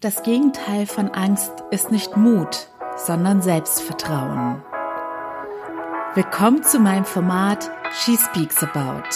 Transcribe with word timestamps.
Das 0.00 0.22
Gegenteil 0.22 0.86
von 0.86 1.08
Angst 1.08 1.50
ist 1.72 1.90
nicht 1.90 2.16
Mut, 2.16 2.68
sondern 2.96 3.42
Selbstvertrauen. 3.42 4.62
Willkommen 6.14 6.62
zu 6.62 6.78
meinem 6.78 7.04
Format 7.04 7.68
She 7.98 8.16
Speaks 8.16 8.62
About. 8.62 9.08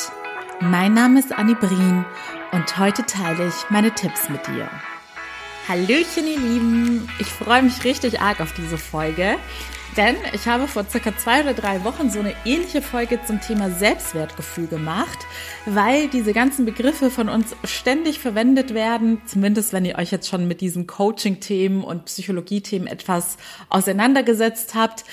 Mein 0.58 0.92
Name 0.92 1.20
ist 1.20 1.30
Annie 1.30 1.54
Brien 1.54 2.04
und 2.50 2.78
heute 2.78 3.06
teile 3.06 3.46
ich 3.46 3.70
meine 3.70 3.94
Tipps 3.94 4.28
mit 4.28 4.44
dir. 4.48 4.68
Hallöchen, 5.68 6.26
ihr 6.26 6.40
Lieben! 6.40 7.08
Ich 7.20 7.28
freue 7.28 7.62
mich 7.62 7.84
richtig 7.84 8.20
arg 8.20 8.40
auf 8.40 8.52
diese 8.52 8.76
Folge, 8.76 9.36
denn 9.96 10.16
ich 10.32 10.46
habe 10.46 10.66
vor 10.68 10.84
circa 10.88 11.16
zwei 11.16 11.42
oder 11.42 11.54
drei 11.54 11.84
Wochen 11.84 12.10
so 12.10 12.20
eine 12.20 12.34
ähnliche 12.44 12.82
Folge 12.82 13.18
zum 13.26 13.40
Thema 13.40 13.70
Selbstwertgefühl 13.70 14.66
gemacht, 14.66 15.18
weil 15.66 16.08
diese 16.08 16.32
ganzen 16.32 16.64
Begriffe 16.64 17.10
von 17.10 17.28
uns 17.28 17.54
ständig 17.64 18.18
verwendet 18.18 18.74
werden, 18.74 19.20
zumindest 19.26 19.72
wenn 19.72 19.84
ihr 19.84 19.98
euch 19.98 20.10
jetzt 20.10 20.28
schon 20.28 20.48
mit 20.48 20.60
diesen 20.60 20.86
Coaching-Themen 20.86 21.84
und 21.84 22.06
Psychologie-Themen 22.06 22.86
etwas 22.86 23.36
auseinandergesetzt 23.68 24.74
habt, 24.74 25.04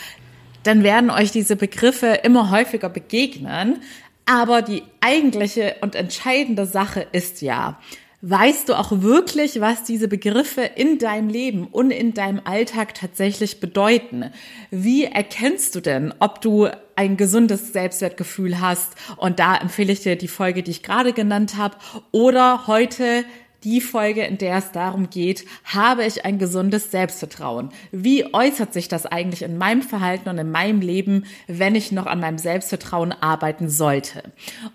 dann 0.64 0.84
werden 0.84 1.09
euch 1.09 1.32
diese 1.32 1.56
Begriffe 1.56 2.20
immer 2.23 2.52
häufiger 2.52 2.90
begegnen. 2.90 3.82
Aber 4.26 4.62
die 4.62 4.84
eigentliche 5.02 5.76
und 5.82 5.96
entscheidende 5.96 6.66
Sache 6.66 7.08
ist 7.12 7.42
ja, 7.42 7.80
Weißt 8.22 8.68
du 8.68 8.78
auch 8.78 8.91
wirklich, 9.02 9.62
was 9.62 9.84
diese 9.84 10.09
Begriffe 10.09 10.62
in 10.62 10.98
deinem 10.98 11.30
Leben 11.30 11.66
und 11.66 11.90
in 11.91 12.14
deinem 12.14 12.42
Alltag 12.44 12.94
tatsächlich 12.94 13.62
bedeuten? 13.62 14.32
Wie 14.72 15.05
erkennst 15.05 15.73
du 15.73 15.80
denn, 15.80 16.14
ob 16.20 16.42
du 16.42 16.68
ein 16.98 17.16
gesundes 17.16 17.72
Selbstwertgefühl 17.72 18.59
hast? 18.59 18.92
Und 19.16 19.40
da 19.40 19.55
empfehle 19.55 19.94
ich 19.94 20.02
dir 20.02 20.18
die 20.18 20.28
Folge, 20.28 20.64
die 20.64 20.72
ich 20.72 20.84
gerade 20.84 21.14
genannt 21.14 21.55
habe, 21.55 21.78
oder 22.12 22.68
heute 22.68 23.23
die 23.63 23.81
Folge, 23.81 24.23
in 24.23 24.38
der 24.38 24.58
es 24.58 24.72
darum 24.72 25.09
geht, 25.09 25.45
habe 25.63 26.05
ich 26.05 26.26
ein 26.26 26.40
gesundes 26.40 26.91
Selbstvertrauen? 26.91 27.70
Wie 27.91 28.34
äußert 28.34 28.73
sich 28.73 28.88
das 28.88 29.05
eigentlich 29.05 29.41
in 29.41 29.58
meinem 29.58 29.81
Verhalten 29.81 30.30
und 30.30 30.38
in 30.38 30.52
meinem 30.52 30.81
Leben, 30.81 31.25
wenn 31.47 31.75
ich 31.75 31.92
noch 31.92 32.06
an 32.06 32.19
meinem 32.19 32.38
Selbstvertrauen 32.38 33.11
arbeiten 33.11 33.69
sollte? 33.69 34.23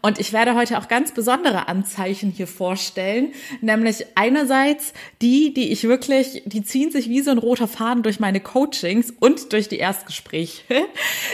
Und 0.03 0.19
ich 0.19 0.33
werde 0.33 0.55
heute 0.55 0.79
auch 0.79 0.89
ganz 0.89 1.13
besondere 1.13 1.69
Anzeichen 1.69 2.31
hier 2.31 2.47
vorstellen, 2.47 3.33
nämlich 3.61 4.07
einerseits 4.15 4.93
die, 5.23 5.55
die 5.55 5.73
ich 5.73 5.85
wirklich, 5.85 6.43
die 6.45 6.63
ziehen 6.63 6.91
sich 6.91 7.09
wie 7.09 7.23
so 7.23 7.31
ein 7.31 7.39
roter 7.39 7.69
Faden 7.69 8.03
durch 8.03 8.21
meine 8.21 8.41
Coachings 8.41 9.11
und 9.11 9.53
durch 9.53 9.69
die 9.69 9.79
Erstgespräche, 9.79 10.63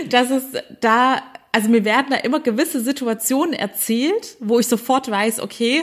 dass 0.09 0.31
es 0.31 0.45
da 0.81 1.23
also 1.53 1.69
mir 1.69 1.85
werden 1.85 2.07
da 2.11 2.17
immer 2.17 2.41
gewisse 2.41 2.81
Situationen 2.81 3.55
erzählt, 3.55 4.37
wo 4.39 4.61
ich 4.61 4.69
sofort 4.69 5.11
weiß, 5.11 5.41
okay, 5.41 5.83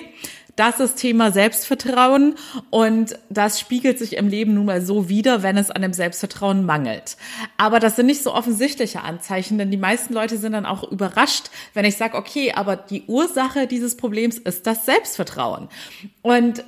das 0.58 0.80
ist 0.80 0.98
Thema 0.98 1.32
Selbstvertrauen 1.32 2.36
und 2.72 3.18
das 3.30 3.60
spiegelt 3.60 4.00
sich 4.00 4.18
im 4.18 4.28
Leben 4.28 4.56
nun 4.56 4.66
mal 4.66 4.82
so 4.82 5.08
wieder, 5.08 5.44
wenn 5.44 5.56
es 5.56 5.72
an 5.72 5.84
dem 5.84 5.94
Selbstvertrauen 5.94 6.66
mangelt. 6.66 7.16
Aber 7.58 7.80
das 7.80 7.96
sind 7.96 8.08
nicht 8.08 8.24
so 8.24 8.34
offensichtliche 8.34 9.02
Anzeichen, 9.02 9.60
denn 9.60 9.72
die 9.72 9.78
meisten 9.78 10.14
Leute 10.14 10.38
sind 10.38 10.54
dann 10.54 10.66
auch 10.66 10.84
überrascht, 10.92 11.52
wenn 11.74 11.86
ich 11.86 11.96
sage, 11.96 12.18
okay, 12.18 12.54
aber 12.54 12.76
die 12.76 13.04
Ursache 13.08 13.68
dieses 13.68 13.96
Problems 13.96 14.40
ist 14.40 14.66
das 14.66 14.86
Selbstvertrauen. 14.86 15.70
Und 16.24 16.64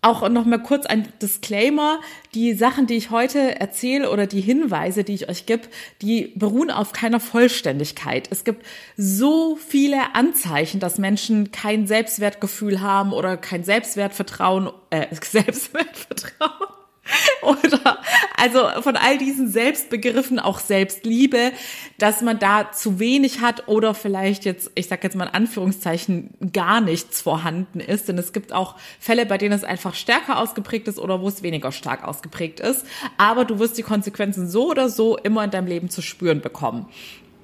auch 0.00 0.28
noch 0.28 0.44
mal 0.44 0.62
kurz 0.62 0.86
ein 0.86 1.12
Disclaimer. 1.20 2.00
Die 2.34 2.54
Sachen, 2.54 2.86
die 2.86 2.94
ich 2.94 3.10
heute 3.10 3.60
erzähle 3.60 4.10
oder 4.10 4.26
die 4.26 4.40
Hinweise, 4.40 5.04
die 5.04 5.14
ich 5.14 5.28
euch 5.28 5.46
gebe, 5.46 5.68
die 6.02 6.32
beruhen 6.36 6.70
auf 6.70 6.92
keiner 6.92 7.20
Vollständigkeit. 7.20 8.28
Es 8.30 8.44
gibt 8.44 8.64
so 8.96 9.56
viele 9.56 10.14
Anzeichen, 10.14 10.80
dass 10.80 10.98
Menschen 10.98 11.50
kein 11.50 11.86
Selbstwertgefühl 11.86 12.80
haben 12.80 13.12
oder 13.12 13.36
kein 13.36 13.64
Selbstwertvertrauen, 13.64 14.70
äh, 14.90 15.06
Selbstwertvertrauen 15.20 16.77
Oder 17.42 17.98
also 18.36 18.68
von 18.82 18.96
all 18.96 19.18
diesen 19.18 19.48
Selbstbegriffen 19.48 20.38
auch 20.38 20.60
Selbstliebe, 20.60 21.52
dass 21.98 22.22
man 22.22 22.38
da 22.38 22.70
zu 22.72 22.98
wenig 22.98 23.40
hat 23.40 23.68
oder 23.68 23.94
vielleicht 23.94 24.44
jetzt, 24.44 24.70
ich 24.74 24.86
sage 24.86 25.02
jetzt 25.04 25.16
mal 25.16 25.26
in 25.26 25.34
Anführungszeichen, 25.34 26.30
gar 26.52 26.80
nichts 26.80 27.20
vorhanden 27.20 27.80
ist. 27.80 28.08
Denn 28.08 28.18
es 28.18 28.32
gibt 28.32 28.52
auch 28.52 28.76
Fälle, 29.00 29.26
bei 29.26 29.38
denen 29.38 29.54
es 29.54 29.64
einfach 29.64 29.94
stärker 29.94 30.38
ausgeprägt 30.38 30.88
ist 30.88 30.98
oder 30.98 31.20
wo 31.20 31.28
es 31.28 31.42
weniger 31.42 31.72
stark 31.72 32.06
ausgeprägt 32.06 32.60
ist. 32.60 32.84
Aber 33.16 33.44
du 33.44 33.58
wirst 33.58 33.78
die 33.78 33.82
Konsequenzen 33.82 34.48
so 34.48 34.70
oder 34.70 34.88
so 34.88 35.16
immer 35.16 35.44
in 35.44 35.50
deinem 35.50 35.66
Leben 35.66 35.90
zu 35.90 36.02
spüren 36.02 36.40
bekommen. 36.40 36.86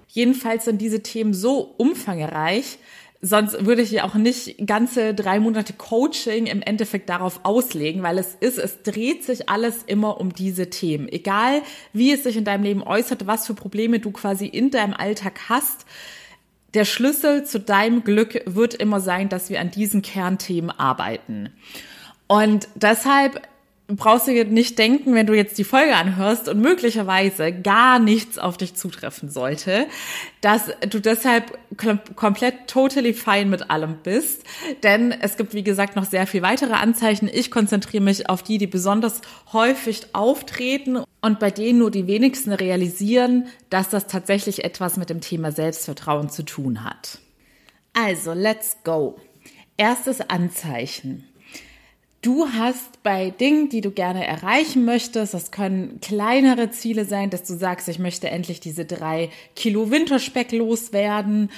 Jedenfalls 0.08 0.64
sind 0.66 0.80
diese 0.80 1.02
Themen 1.02 1.34
so 1.34 1.74
umfangreich, 1.76 2.78
Sonst 3.26 3.64
würde 3.64 3.80
ich 3.80 3.90
ja 3.90 4.04
auch 4.04 4.16
nicht 4.16 4.66
ganze 4.66 5.14
drei 5.14 5.40
Monate 5.40 5.72
Coaching 5.72 6.44
im 6.44 6.60
Endeffekt 6.60 7.08
darauf 7.08 7.40
auslegen, 7.44 8.02
weil 8.02 8.18
es 8.18 8.34
ist, 8.34 8.58
es 8.58 8.82
dreht 8.82 9.24
sich 9.24 9.48
alles 9.48 9.82
immer 9.86 10.20
um 10.20 10.34
diese 10.34 10.68
Themen. 10.68 11.08
Egal, 11.08 11.62
wie 11.94 12.12
es 12.12 12.24
sich 12.24 12.36
in 12.36 12.44
deinem 12.44 12.64
Leben 12.64 12.82
äußert, 12.82 13.26
was 13.26 13.46
für 13.46 13.54
Probleme 13.54 13.98
du 13.98 14.10
quasi 14.10 14.44
in 14.44 14.70
deinem 14.70 14.92
Alltag 14.92 15.48
hast. 15.48 15.86
Der 16.74 16.84
Schlüssel 16.84 17.44
zu 17.44 17.60
deinem 17.60 18.04
Glück 18.04 18.42
wird 18.44 18.74
immer 18.74 19.00
sein, 19.00 19.30
dass 19.30 19.48
wir 19.48 19.58
an 19.58 19.70
diesen 19.70 20.02
Kernthemen 20.02 20.70
arbeiten. 20.70 21.48
Und 22.26 22.68
deshalb 22.74 23.40
brauchst 23.86 24.26
du 24.26 24.44
nicht 24.46 24.78
denken, 24.78 25.14
wenn 25.14 25.26
du 25.26 25.34
jetzt 25.34 25.58
die 25.58 25.64
Folge 25.64 25.94
anhörst 25.94 26.48
und 26.48 26.60
möglicherweise 26.60 27.52
gar 27.52 27.98
nichts 27.98 28.38
auf 28.38 28.56
dich 28.56 28.74
zutreffen 28.74 29.28
sollte, 29.28 29.86
dass 30.40 30.70
du 30.88 31.00
deshalb 31.00 31.58
komplett 32.16 32.66
totally 32.66 33.12
fine 33.12 33.46
mit 33.46 33.70
allem 33.70 33.98
bist. 34.02 34.44
Denn 34.82 35.12
es 35.12 35.36
gibt, 35.36 35.52
wie 35.52 35.62
gesagt, 35.62 35.96
noch 35.96 36.06
sehr 36.06 36.26
viel 36.26 36.40
weitere 36.40 36.72
Anzeichen. 36.72 37.28
Ich 37.30 37.50
konzentriere 37.50 38.02
mich 38.02 38.30
auf 38.30 38.42
die, 38.42 38.56
die 38.56 38.66
besonders 38.66 39.20
häufig 39.52 40.14
auftreten 40.14 41.04
und 41.20 41.38
bei 41.38 41.50
denen 41.50 41.80
nur 41.80 41.90
die 41.90 42.06
wenigsten 42.06 42.52
realisieren, 42.52 43.48
dass 43.68 43.90
das 43.90 44.06
tatsächlich 44.06 44.64
etwas 44.64 44.96
mit 44.96 45.10
dem 45.10 45.20
Thema 45.20 45.52
Selbstvertrauen 45.52 46.30
zu 46.30 46.42
tun 46.42 46.84
hat. 46.84 47.18
Also, 47.92 48.32
let's 48.32 48.78
go. 48.82 49.16
Erstes 49.76 50.20
Anzeichen. 50.20 51.24
Du 52.24 52.48
hast 52.48 53.02
bei 53.02 53.28
Dingen, 53.28 53.68
die 53.68 53.82
du 53.82 53.90
gerne 53.90 54.26
erreichen 54.26 54.86
möchtest, 54.86 55.34
das 55.34 55.50
können 55.50 56.00
kleinere 56.00 56.70
Ziele 56.70 57.04
sein, 57.04 57.28
dass 57.28 57.44
du 57.44 57.52
sagst, 57.52 57.86
ich 57.86 57.98
möchte 57.98 58.30
endlich 58.30 58.60
diese 58.60 58.86
drei 58.86 59.28
Kilo 59.54 59.90
Winterspeck 59.90 60.50
loswerden 60.52 61.50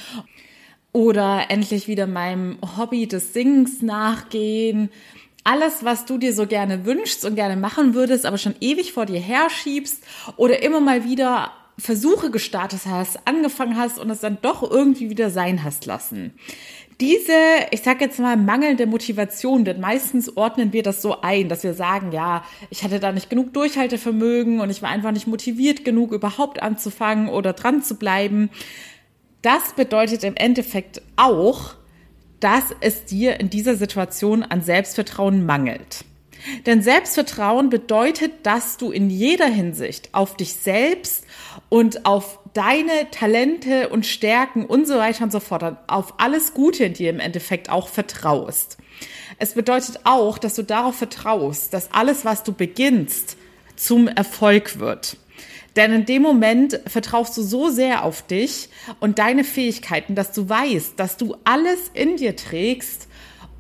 oder 0.91 1.44
endlich 1.50 1.87
wieder 1.87 2.09
meinem 2.09 2.59
Hobby 2.76 3.06
des 3.06 3.32
Singens 3.32 3.81
nachgehen. 3.81 4.91
Alles, 5.44 5.84
was 5.84 6.05
du 6.05 6.19
dir 6.19 6.34
so 6.34 6.49
gerne 6.49 6.84
wünschst 6.84 7.25
und 7.25 7.37
gerne 7.37 7.56
machen 7.56 7.94
würdest, 7.94 8.26
aber 8.26 8.37
schon 8.37 8.56
ewig 8.60 8.93
vor 8.93 9.06
dir 9.06 9.21
herschiebst 9.21 10.03
oder 10.37 10.65
immer 10.65 10.81
mal 10.81 11.05
wieder 11.05 11.53
Versuche 11.78 12.32
gestartet 12.32 12.87
hast, 12.87 13.21
angefangen 13.28 13.76
hast 13.76 14.00
und 14.00 14.10
es 14.10 14.19
dann 14.19 14.38
doch 14.43 14.69
irgendwie 14.69 15.10
wieder 15.10 15.31
sein 15.31 15.62
hast 15.62 15.87
lassen 15.87 16.34
diese, 17.01 17.33
ich 17.73 17.83
sag 17.83 18.01
jetzt 18.01 18.19
mal, 18.19 18.37
mangelnde 18.37 18.87
Motivation, 18.87 19.65
denn 19.65 19.81
meistens 19.81 20.34
ordnen 20.34 20.73
wir 20.73 20.83
das 20.83 21.03
so 21.03 21.21
ein, 21.21 21.49
dass 21.49 21.62
wir 21.62 21.75
sagen, 21.75 22.11
ja, 22.12 22.43
ich 22.71 22.84
hatte 22.84 23.01
da 23.01 23.12
nicht 23.12 23.29
genug 23.29 23.53
Durchhaltevermögen 23.53 24.61
und 24.61 24.71
ich 24.71 24.81
war 24.81 24.89
einfach 24.89 25.12
nicht 25.12 25.27
motiviert 25.27 25.85
genug, 25.85 26.12
überhaupt 26.12 26.62
anzufangen 26.62 27.29
oder 27.29 27.53
dran 27.53 27.83
zu 27.83 27.97
bleiben. 27.97 28.49
Das 29.43 29.75
bedeutet 29.75 30.25
im 30.25 30.37
Endeffekt 30.37 31.03
auch, 31.17 31.75
dass 32.41 32.65
es 32.81 33.05
dir 33.05 33.41
in 33.41 33.51
dieser 33.51 33.77
Situation 33.77 34.43
an 34.43 34.62
Selbstvertrauen 34.62 35.45
mangelt. 35.45 36.05
Denn 36.65 36.83
Selbstvertrauen 36.83 37.71
bedeutet, 37.71 38.33
dass 38.45 38.77
du 38.77 38.91
in 38.91 39.11
jeder 39.11 39.47
Hinsicht 39.47 40.11
auf 40.12 40.37
dich 40.37 40.55
selbst 40.55 41.27
und 41.69 42.06
auf 42.06 42.38
deine 42.54 43.10
Talente 43.10 43.88
und 43.88 44.06
Stärken 44.06 44.65
und 44.65 44.87
so 44.87 44.97
weiter 44.97 45.25
und 45.25 45.32
so 45.32 45.41
fort, 45.41 45.77
auf 45.87 46.15
alles 46.19 46.54
Gute 46.54 46.84
in 46.84 46.94
dir 46.94 47.10
im 47.10 47.21
Endeffekt 47.21 47.71
auch 47.71 47.88
vertraust. 47.88 48.78
Es 49.38 49.54
bedeutet 49.54 50.00
auch, 50.05 50.38
dass 50.38 50.55
du 50.55 50.62
darauf 50.62 50.97
vertraust, 50.97 51.75
dass 51.75 51.93
alles, 51.93 52.25
was 52.25 52.43
du 52.44 52.53
beginnst, 52.53 53.37
zum 53.75 54.08
Erfolg 54.08 54.79
wird. 54.79 55.19
Denn 55.75 55.93
in 55.93 56.06
dem 56.06 56.23
Moment 56.23 56.81
vertraust 56.87 57.37
du 57.37 57.43
so 57.43 57.69
sehr 57.69 58.05
auf 58.05 58.23
dich 58.23 58.70
und 58.99 59.19
deine 59.19 59.44
Fähigkeiten, 59.44 60.14
dass 60.14 60.32
du 60.32 60.49
weißt, 60.49 60.99
dass 60.99 61.19
du 61.19 61.37
alles 61.44 61.91
in 61.93 62.17
dir 62.17 62.35
trägst, 62.35 63.08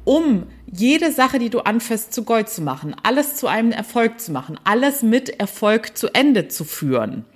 um 0.04 0.46
jede 0.66 1.12
Sache, 1.12 1.38
die 1.38 1.50
du 1.50 1.60
anfährst, 1.60 2.14
zu 2.14 2.24
Gold 2.24 2.48
zu 2.48 2.62
machen, 2.62 2.96
alles 3.02 3.34
zu 3.34 3.48
einem 3.48 3.72
Erfolg 3.72 4.20
zu 4.20 4.32
machen, 4.32 4.58
alles 4.64 5.02
mit 5.02 5.28
Erfolg 5.40 5.98
zu 5.98 6.08
Ende 6.14 6.48
zu 6.48 6.64
führen. 6.64 7.26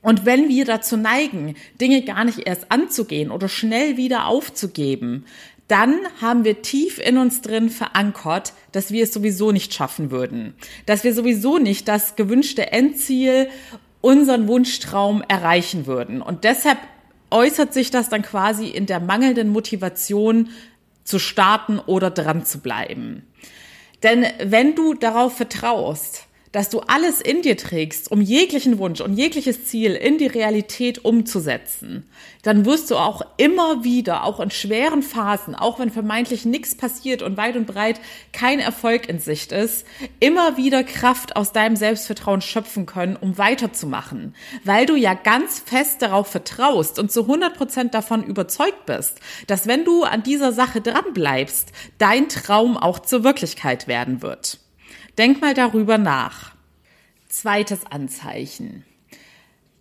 Und 0.00 0.24
wenn 0.24 0.48
wir 0.48 0.64
dazu 0.64 0.96
neigen, 0.96 1.54
Dinge 1.80 2.02
gar 2.02 2.24
nicht 2.24 2.46
erst 2.46 2.70
anzugehen 2.70 3.30
oder 3.30 3.48
schnell 3.48 3.96
wieder 3.96 4.26
aufzugeben, 4.26 5.24
dann 5.66 5.98
haben 6.20 6.44
wir 6.44 6.62
tief 6.62 6.98
in 6.98 7.18
uns 7.18 7.42
drin 7.42 7.68
verankert, 7.68 8.54
dass 8.72 8.90
wir 8.90 9.04
es 9.04 9.12
sowieso 9.12 9.52
nicht 9.52 9.74
schaffen 9.74 10.10
würden, 10.10 10.54
dass 10.86 11.04
wir 11.04 11.12
sowieso 11.12 11.58
nicht 11.58 11.88
das 11.88 12.16
gewünschte 12.16 12.72
Endziel, 12.72 13.48
unseren 14.00 14.48
Wunschtraum 14.48 15.22
erreichen 15.26 15.86
würden. 15.86 16.22
Und 16.22 16.44
deshalb 16.44 16.78
äußert 17.30 17.74
sich 17.74 17.90
das 17.90 18.08
dann 18.08 18.22
quasi 18.22 18.68
in 18.68 18.86
der 18.86 19.00
mangelnden 19.00 19.50
Motivation 19.50 20.50
zu 21.04 21.18
starten 21.18 21.78
oder 21.78 22.10
dran 22.10 22.44
zu 22.44 22.60
bleiben. 22.60 23.26
Denn 24.02 24.24
wenn 24.42 24.74
du 24.74 24.94
darauf 24.94 25.36
vertraust, 25.36 26.27
dass 26.52 26.70
du 26.70 26.80
alles 26.80 27.20
in 27.20 27.42
dir 27.42 27.56
trägst, 27.56 28.10
um 28.10 28.20
jeglichen 28.20 28.78
Wunsch 28.78 29.00
und 29.00 29.16
jegliches 29.16 29.66
Ziel 29.66 29.94
in 29.94 30.18
die 30.18 30.26
Realität 30.26 31.04
umzusetzen, 31.04 32.08
dann 32.42 32.64
wirst 32.64 32.90
du 32.90 32.96
auch 32.96 33.22
immer 33.36 33.84
wieder, 33.84 34.24
auch 34.24 34.40
in 34.40 34.50
schweren 34.50 35.02
Phasen, 35.02 35.54
auch 35.54 35.78
wenn 35.78 35.90
vermeintlich 35.90 36.44
nichts 36.44 36.76
passiert 36.76 37.22
und 37.22 37.36
weit 37.36 37.56
und 37.56 37.66
breit 37.66 38.00
kein 38.32 38.60
Erfolg 38.60 39.08
in 39.08 39.18
Sicht 39.18 39.52
ist, 39.52 39.86
immer 40.20 40.56
wieder 40.56 40.84
Kraft 40.84 41.36
aus 41.36 41.52
deinem 41.52 41.76
Selbstvertrauen 41.76 42.40
schöpfen 42.40 42.86
können, 42.86 43.16
um 43.16 43.38
weiterzumachen, 43.38 44.34
weil 44.64 44.86
du 44.86 44.96
ja 44.96 45.14
ganz 45.14 45.58
fest 45.58 46.02
darauf 46.02 46.28
vertraust 46.28 46.98
und 46.98 47.12
zu 47.12 47.22
100 47.22 47.56
Prozent 47.56 47.94
davon 47.94 48.24
überzeugt 48.24 48.86
bist, 48.86 49.20
dass 49.46 49.66
wenn 49.66 49.84
du 49.84 50.04
an 50.04 50.22
dieser 50.22 50.52
Sache 50.52 50.80
dran 50.80 51.12
bleibst, 51.12 51.72
dein 51.98 52.28
Traum 52.28 52.76
auch 52.76 53.00
zur 53.00 53.24
Wirklichkeit 53.24 53.88
werden 53.88 54.22
wird. 54.22 54.58
Denk 55.18 55.40
mal 55.40 55.52
darüber 55.52 55.98
nach. 55.98 56.52
Zweites 57.28 57.84
Anzeichen. 57.84 58.84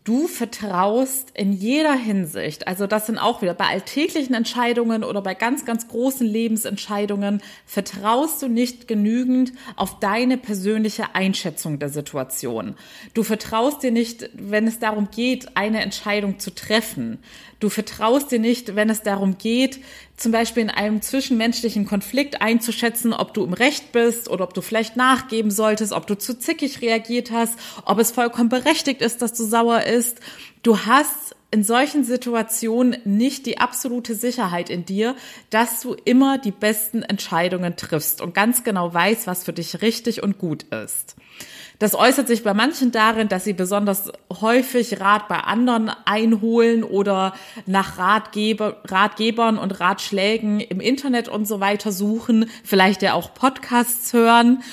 Du 0.03 0.27
vertraust 0.27 1.31
in 1.33 1.51
jeder 1.51 1.93
Hinsicht, 1.93 2.65
also 2.65 2.87
das 2.87 3.07
sind 3.07 3.17
auch 3.17 3.41
wieder 3.41 3.53
bei 3.53 3.65
alltäglichen 3.65 4.33
Entscheidungen 4.33 5.03
oder 5.03 5.21
bei 5.21 5.33
ganz, 5.33 5.65
ganz 5.65 5.89
großen 5.89 6.25
Lebensentscheidungen, 6.25 7.41
vertraust 7.65 8.41
du 8.41 8.47
nicht 8.47 8.87
genügend 8.87 9.51
auf 9.75 9.99
deine 9.99 10.37
persönliche 10.37 11.13
Einschätzung 11.13 11.77
der 11.77 11.89
Situation. 11.89 12.75
Du 13.13 13.23
vertraust 13.23 13.83
dir 13.83 13.91
nicht, 13.91 14.29
wenn 14.33 14.65
es 14.65 14.79
darum 14.79 15.09
geht, 15.11 15.57
eine 15.57 15.81
Entscheidung 15.81 16.39
zu 16.39 16.55
treffen. 16.55 17.19
Du 17.59 17.67
vertraust 17.67 18.31
dir 18.31 18.39
nicht, 18.39 18.77
wenn 18.77 18.89
es 18.89 19.03
darum 19.03 19.37
geht, 19.37 19.81
zum 20.17 20.31
Beispiel 20.31 20.63
in 20.63 20.69
einem 20.71 21.01
zwischenmenschlichen 21.01 21.85
Konflikt 21.85 22.41
einzuschätzen, 22.41 23.13
ob 23.13 23.35
du 23.35 23.45
im 23.45 23.53
Recht 23.53 23.91
bist 23.91 24.29
oder 24.29 24.43
ob 24.43 24.53
du 24.55 24.61
vielleicht 24.61 24.97
nachgeben 24.97 25.51
solltest, 25.51 25.93
ob 25.93 26.07
du 26.07 26.17
zu 26.17 26.37
zickig 26.37 26.81
reagiert 26.81 27.31
hast, 27.31 27.57
ob 27.85 27.99
es 27.99 28.11
vollkommen 28.11 28.49
berechtigt 28.49 29.01
ist, 29.01 29.21
dass 29.21 29.33
du 29.33 29.43
sauer 29.45 29.83
ist. 29.83 30.19
Du 30.63 30.79
hast 30.85 31.36
in 31.49 31.63
solchen 31.63 32.03
Situationen 32.03 32.97
nicht 33.05 33.45
die 33.45 33.57
absolute 33.57 34.15
Sicherheit 34.15 34.69
in 34.69 34.85
dir, 34.85 35.15
dass 35.49 35.81
du 35.81 35.93
immer 35.93 36.37
die 36.37 36.51
besten 36.51 37.03
Entscheidungen 37.03 37.77
triffst 37.77 38.21
und 38.21 38.33
ganz 38.33 38.63
genau 38.63 38.93
weißt, 38.93 39.27
was 39.27 39.43
für 39.45 39.53
dich 39.53 39.81
richtig 39.81 40.21
und 40.21 40.37
gut 40.37 40.63
ist. 40.63 41.15
Das 41.79 41.93
äußert 41.93 42.27
sich 42.27 42.43
bei 42.43 42.55
manchen 42.55 42.91
darin, 42.91 43.27
dass 43.27 43.43
sie 43.43 43.53
besonders 43.53 44.11
häufig 44.41 44.99
Rat 44.99 45.27
bei 45.27 45.37
anderen 45.37 45.91
einholen 46.05 46.83
oder 46.83 47.33
nach 47.67 47.99
Ratgeber, 47.99 48.81
Ratgebern 48.85 49.59
und 49.59 49.79
Ratschlägen 49.79 50.59
im 50.59 50.79
Internet 50.79 51.29
und 51.29 51.47
so 51.47 51.59
weiter 51.59 51.91
suchen, 51.91 52.49
vielleicht 52.63 53.03
ja 53.03 53.13
auch 53.13 53.33
Podcasts 53.33 54.11
hören 54.11 54.63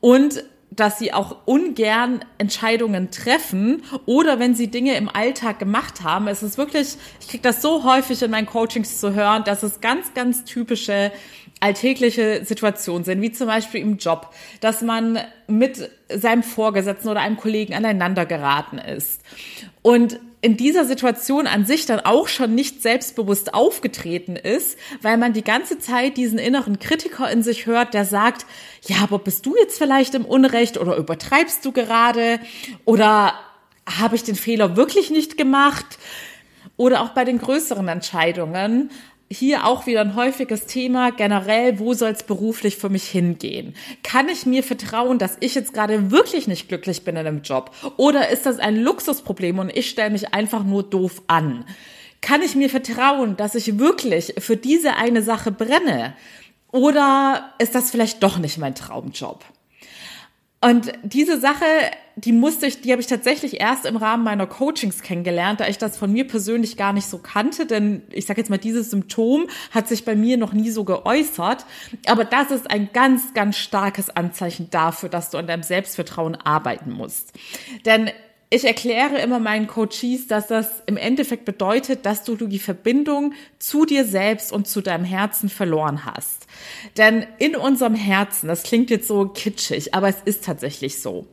und 0.00 0.42
dass 0.70 0.98
sie 0.98 1.12
auch 1.12 1.36
ungern 1.46 2.24
Entscheidungen 2.38 3.10
treffen 3.10 3.82
oder 4.06 4.38
wenn 4.38 4.54
sie 4.54 4.68
Dinge 4.68 4.96
im 4.96 5.08
Alltag 5.08 5.58
gemacht 5.58 6.02
haben. 6.02 6.28
Es 6.28 6.42
ist 6.42 6.58
wirklich, 6.58 6.96
ich 7.20 7.28
kriege 7.28 7.42
das 7.42 7.62
so 7.62 7.84
häufig 7.84 8.22
in 8.22 8.30
meinen 8.30 8.46
Coachings 8.46 9.00
zu 9.00 9.14
hören, 9.14 9.44
dass 9.44 9.62
es 9.62 9.80
ganz, 9.80 10.14
ganz 10.14 10.44
typische 10.44 11.10
alltägliche 11.60 12.44
Situationen 12.44 13.04
sind, 13.04 13.20
wie 13.20 13.32
zum 13.32 13.48
Beispiel 13.48 13.80
im 13.80 13.96
Job, 13.96 14.32
dass 14.60 14.82
man 14.82 15.18
mit 15.48 15.90
seinem 16.08 16.42
Vorgesetzten 16.42 17.08
oder 17.08 17.20
einem 17.20 17.36
Kollegen 17.36 17.74
aneinander 17.74 18.26
geraten 18.26 18.78
ist. 18.78 19.22
Und 19.82 20.20
in 20.40 20.56
dieser 20.56 20.84
Situation 20.84 21.46
an 21.46 21.64
sich 21.64 21.86
dann 21.86 22.00
auch 22.00 22.28
schon 22.28 22.54
nicht 22.54 22.82
selbstbewusst 22.82 23.54
aufgetreten 23.54 24.36
ist, 24.36 24.78
weil 25.02 25.16
man 25.16 25.32
die 25.32 25.42
ganze 25.42 25.78
Zeit 25.78 26.16
diesen 26.16 26.38
inneren 26.38 26.78
Kritiker 26.78 27.30
in 27.30 27.42
sich 27.42 27.66
hört, 27.66 27.92
der 27.92 28.04
sagt, 28.04 28.46
ja, 28.86 28.98
aber 29.02 29.18
bist 29.18 29.46
du 29.46 29.56
jetzt 29.56 29.78
vielleicht 29.78 30.14
im 30.14 30.24
Unrecht 30.24 30.78
oder 30.78 30.96
übertreibst 30.96 31.64
du 31.64 31.72
gerade 31.72 32.38
oder 32.84 33.34
habe 33.88 34.14
ich 34.14 34.22
den 34.22 34.36
Fehler 34.36 34.76
wirklich 34.76 35.10
nicht 35.10 35.36
gemacht? 35.36 35.98
Oder 36.76 37.02
auch 37.02 37.08
bei 37.08 37.24
den 37.24 37.38
größeren 37.38 37.88
Entscheidungen 37.88 38.90
hier 39.30 39.66
auch 39.66 39.86
wieder 39.86 40.00
ein 40.00 40.14
häufiges 40.14 40.66
Thema 40.66 41.10
generell, 41.10 41.78
wo 41.78 41.92
soll 41.92 42.10
es 42.10 42.22
beruflich 42.22 42.76
für 42.76 42.88
mich 42.88 43.04
hingehen? 43.04 43.74
Kann 44.02 44.28
ich 44.28 44.46
mir 44.46 44.62
vertrauen, 44.62 45.18
dass 45.18 45.36
ich 45.40 45.54
jetzt 45.54 45.74
gerade 45.74 46.10
wirklich 46.10 46.48
nicht 46.48 46.68
glücklich 46.68 47.04
bin 47.04 47.16
in 47.16 47.26
einem 47.26 47.42
Job? 47.42 47.70
Oder 47.96 48.30
ist 48.30 48.46
das 48.46 48.58
ein 48.58 48.76
Luxusproblem 48.76 49.58
und 49.58 49.76
ich 49.76 49.90
stelle 49.90 50.10
mich 50.10 50.32
einfach 50.32 50.64
nur 50.64 50.82
doof 50.82 51.22
an? 51.26 51.64
Kann 52.20 52.42
ich 52.42 52.54
mir 52.54 52.70
vertrauen, 52.70 53.36
dass 53.36 53.54
ich 53.54 53.78
wirklich 53.78 54.34
für 54.38 54.56
diese 54.56 54.96
eine 54.96 55.22
Sache 55.22 55.52
brenne? 55.52 56.14
Oder 56.72 57.54
ist 57.58 57.74
das 57.74 57.90
vielleicht 57.90 58.22
doch 58.22 58.38
nicht 58.38 58.58
mein 58.58 58.74
Traumjob? 58.74 59.44
Und 60.60 60.92
diese 61.04 61.38
Sache, 61.38 61.64
die 62.16 62.32
musste 62.32 62.66
ich, 62.66 62.80
die 62.80 62.90
habe 62.90 63.00
ich 63.00 63.06
tatsächlich 63.06 63.60
erst 63.60 63.86
im 63.86 63.96
Rahmen 63.96 64.24
meiner 64.24 64.48
Coachings 64.48 65.02
kennengelernt, 65.02 65.60
da 65.60 65.68
ich 65.68 65.78
das 65.78 65.96
von 65.96 66.12
mir 66.12 66.26
persönlich 66.26 66.76
gar 66.76 66.92
nicht 66.92 67.06
so 67.06 67.18
kannte, 67.18 67.64
denn 67.64 68.02
ich 68.10 68.26
sage 68.26 68.40
jetzt 68.40 68.50
mal, 68.50 68.58
dieses 68.58 68.90
Symptom 68.90 69.46
hat 69.70 69.86
sich 69.86 70.04
bei 70.04 70.16
mir 70.16 70.36
noch 70.36 70.52
nie 70.52 70.70
so 70.70 70.82
geäußert. 70.82 71.64
Aber 72.06 72.24
das 72.24 72.50
ist 72.50 72.70
ein 72.70 72.90
ganz, 72.92 73.34
ganz 73.34 73.56
starkes 73.56 74.10
Anzeichen 74.10 74.68
dafür, 74.70 75.08
dass 75.08 75.30
du 75.30 75.38
an 75.38 75.46
deinem 75.46 75.62
Selbstvertrauen 75.62 76.34
arbeiten 76.34 76.90
musst. 76.90 77.32
Denn 77.84 78.10
ich 78.50 78.64
erkläre 78.64 79.18
immer 79.18 79.38
meinen 79.38 79.66
Coaches, 79.66 80.26
dass 80.26 80.46
das 80.46 80.82
im 80.86 80.96
Endeffekt 80.96 81.44
bedeutet, 81.44 82.06
dass 82.06 82.24
du 82.24 82.34
die 82.34 82.58
Verbindung 82.58 83.34
zu 83.58 83.84
dir 83.84 84.04
selbst 84.04 84.52
und 84.52 84.66
zu 84.66 84.80
deinem 84.80 85.04
Herzen 85.04 85.50
verloren 85.50 86.06
hast. 86.06 86.46
Denn 86.96 87.26
in 87.38 87.56
unserem 87.56 87.94
Herzen, 87.94 88.48
das 88.48 88.62
klingt 88.62 88.88
jetzt 88.88 89.06
so 89.06 89.26
kitschig, 89.28 89.94
aber 89.94 90.08
es 90.08 90.22
ist 90.24 90.44
tatsächlich 90.44 91.00
so. 91.02 91.26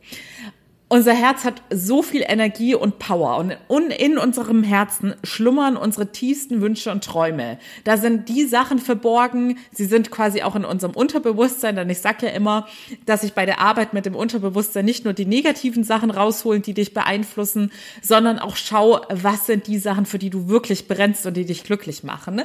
Unser 0.88 1.14
Herz 1.14 1.44
hat 1.44 1.62
so 1.68 2.00
viel 2.00 2.22
Energie 2.24 2.76
und 2.76 3.00
Power 3.00 3.44
und 3.66 3.90
in 3.90 4.18
unserem 4.18 4.62
Herzen 4.62 5.16
schlummern 5.24 5.76
unsere 5.76 6.12
tiefsten 6.12 6.60
Wünsche 6.60 6.92
und 6.92 7.02
Träume. 7.02 7.58
Da 7.82 7.96
sind 7.96 8.28
die 8.28 8.44
Sachen 8.44 8.78
verborgen, 8.78 9.58
sie 9.72 9.86
sind 9.86 10.12
quasi 10.12 10.42
auch 10.42 10.54
in 10.54 10.64
unserem 10.64 10.94
Unterbewusstsein, 10.94 11.74
denn 11.74 11.90
ich 11.90 11.98
sage 11.98 12.26
ja 12.26 12.32
immer, 12.32 12.68
dass 13.04 13.24
ich 13.24 13.32
bei 13.32 13.46
der 13.46 13.60
Arbeit 13.60 13.94
mit 13.94 14.06
dem 14.06 14.14
Unterbewusstsein 14.14 14.84
nicht 14.84 15.04
nur 15.04 15.12
die 15.12 15.26
negativen 15.26 15.82
Sachen 15.82 16.12
rausholen, 16.12 16.62
die 16.62 16.74
dich 16.74 16.94
beeinflussen, 16.94 17.72
sondern 18.00 18.38
auch 18.38 18.54
schau, 18.54 19.00
was 19.10 19.46
sind 19.46 19.66
die 19.66 19.78
Sachen, 19.78 20.06
für 20.06 20.20
die 20.20 20.30
du 20.30 20.46
wirklich 20.46 20.86
brennst 20.86 21.26
und 21.26 21.36
die 21.36 21.46
dich 21.46 21.64
glücklich 21.64 22.04
machen. 22.04 22.42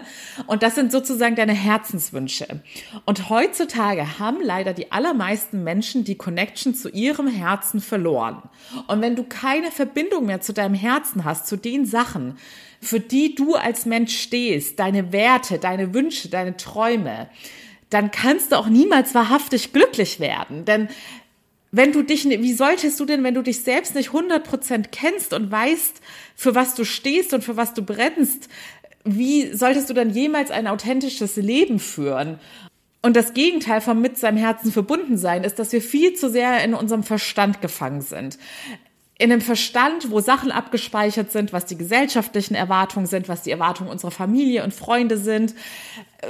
Und 0.47 0.63
das 0.63 0.73
sind 0.73 0.91
sozusagen 0.91 1.35
deine 1.35 1.53
Herzenswünsche. 1.53 2.47
Und 3.05 3.29
heutzutage 3.29 4.17
haben 4.17 4.39
leider 4.41 4.73
die 4.73 4.91
allermeisten 4.91 5.63
Menschen 5.63 6.05
die 6.05 6.15
Connection 6.15 6.73
zu 6.73 6.89
ihrem 6.89 7.27
Herzen 7.27 7.81
verloren 7.81 8.30
verloren. 8.31 8.49
Und 8.87 9.01
wenn 9.01 9.15
du 9.15 9.23
keine 9.23 9.71
Verbindung 9.71 10.25
mehr 10.25 10.41
zu 10.41 10.53
deinem 10.53 10.75
Herzen 10.75 11.25
hast, 11.25 11.47
zu 11.47 11.57
den 11.57 11.85
Sachen, 11.85 12.37
für 12.81 12.99
die 12.99 13.35
du 13.35 13.55
als 13.55 13.85
Mensch 13.85 14.17
stehst, 14.17 14.79
deine 14.79 15.11
Werte, 15.11 15.59
deine 15.59 15.93
Wünsche, 15.93 16.29
deine 16.29 16.57
Träume, 16.57 17.29
dann 17.89 18.11
kannst 18.11 18.51
du 18.51 18.57
auch 18.57 18.67
niemals 18.67 19.13
wahrhaftig 19.13 19.73
glücklich 19.73 20.19
werden. 20.19 20.65
Denn 20.65 20.87
wenn 21.71 21.91
du 21.91 22.03
dich, 22.03 22.25
wie 22.25 22.53
solltest 22.53 22.99
du 22.99 23.05
denn, 23.05 23.23
wenn 23.23 23.33
du 23.33 23.43
dich 23.43 23.63
selbst 23.63 23.95
nicht 23.95 24.09
100% 24.09 24.87
kennst 24.91 25.33
und 25.33 25.51
weißt, 25.51 26.01
für 26.35 26.55
was 26.55 26.75
du 26.75 26.83
stehst 26.83 27.33
und 27.33 27.43
für 27.43 27.55
was 27.55 27.73
du 27.73 27.83
brennst, 27.83 28.49
wie 29.03 29.53
solltest 29.53 29.89
du 29.89 29.93
dann 29.93 30.11
jemals 30.11 30.51
ein 30.51 30.67
authentisches 30.67 31.35
Leben 31.37 31.79
führen? 31.79 32.39
Und 33.01 33.15
das 33.15 33.33
Gegenteil 33.33 33.81
vom 33.81 33.99
mit 33.99 34.17
seinem 34.17 34.37
Herzen 34.37 34.71
verbunden 34.71 35.17
sein 35.17 35.43
ist, 35.43 35.57
dass 35.57 35.71
wir 35.71 35.81
viel 35.81 36.13
zu 36.13 36.29
sehr 36.29 36.63
in 36.63 36.73
unserem 36.73 37.03
Verstand 37.03 37.61
gefangen 37.61 38.01
sind 38.01 38.37
in 39.21 39.31
einem 39.31 39.41
Verstand, 39.41 40.09
wo 40.09 40.19
Sachen 40.19 40.51
abgespeichert 40.51 41.31
sind, 41.31 41.53
was 41.53 41.67
die 41.67 41.77
gesellschaftlichen 41.77 42.55
Erwartungen 42.55 43.05
sind, 43.05 43.29
was 43.29 43.43
die 43.43 43.51
Erwartungen 43.51 43.91
unserer 43.91 44.09
Familie 44.09 44.63
und 44.63 44.73
Freunde 44.73 45.15
sind, 45.15 45.53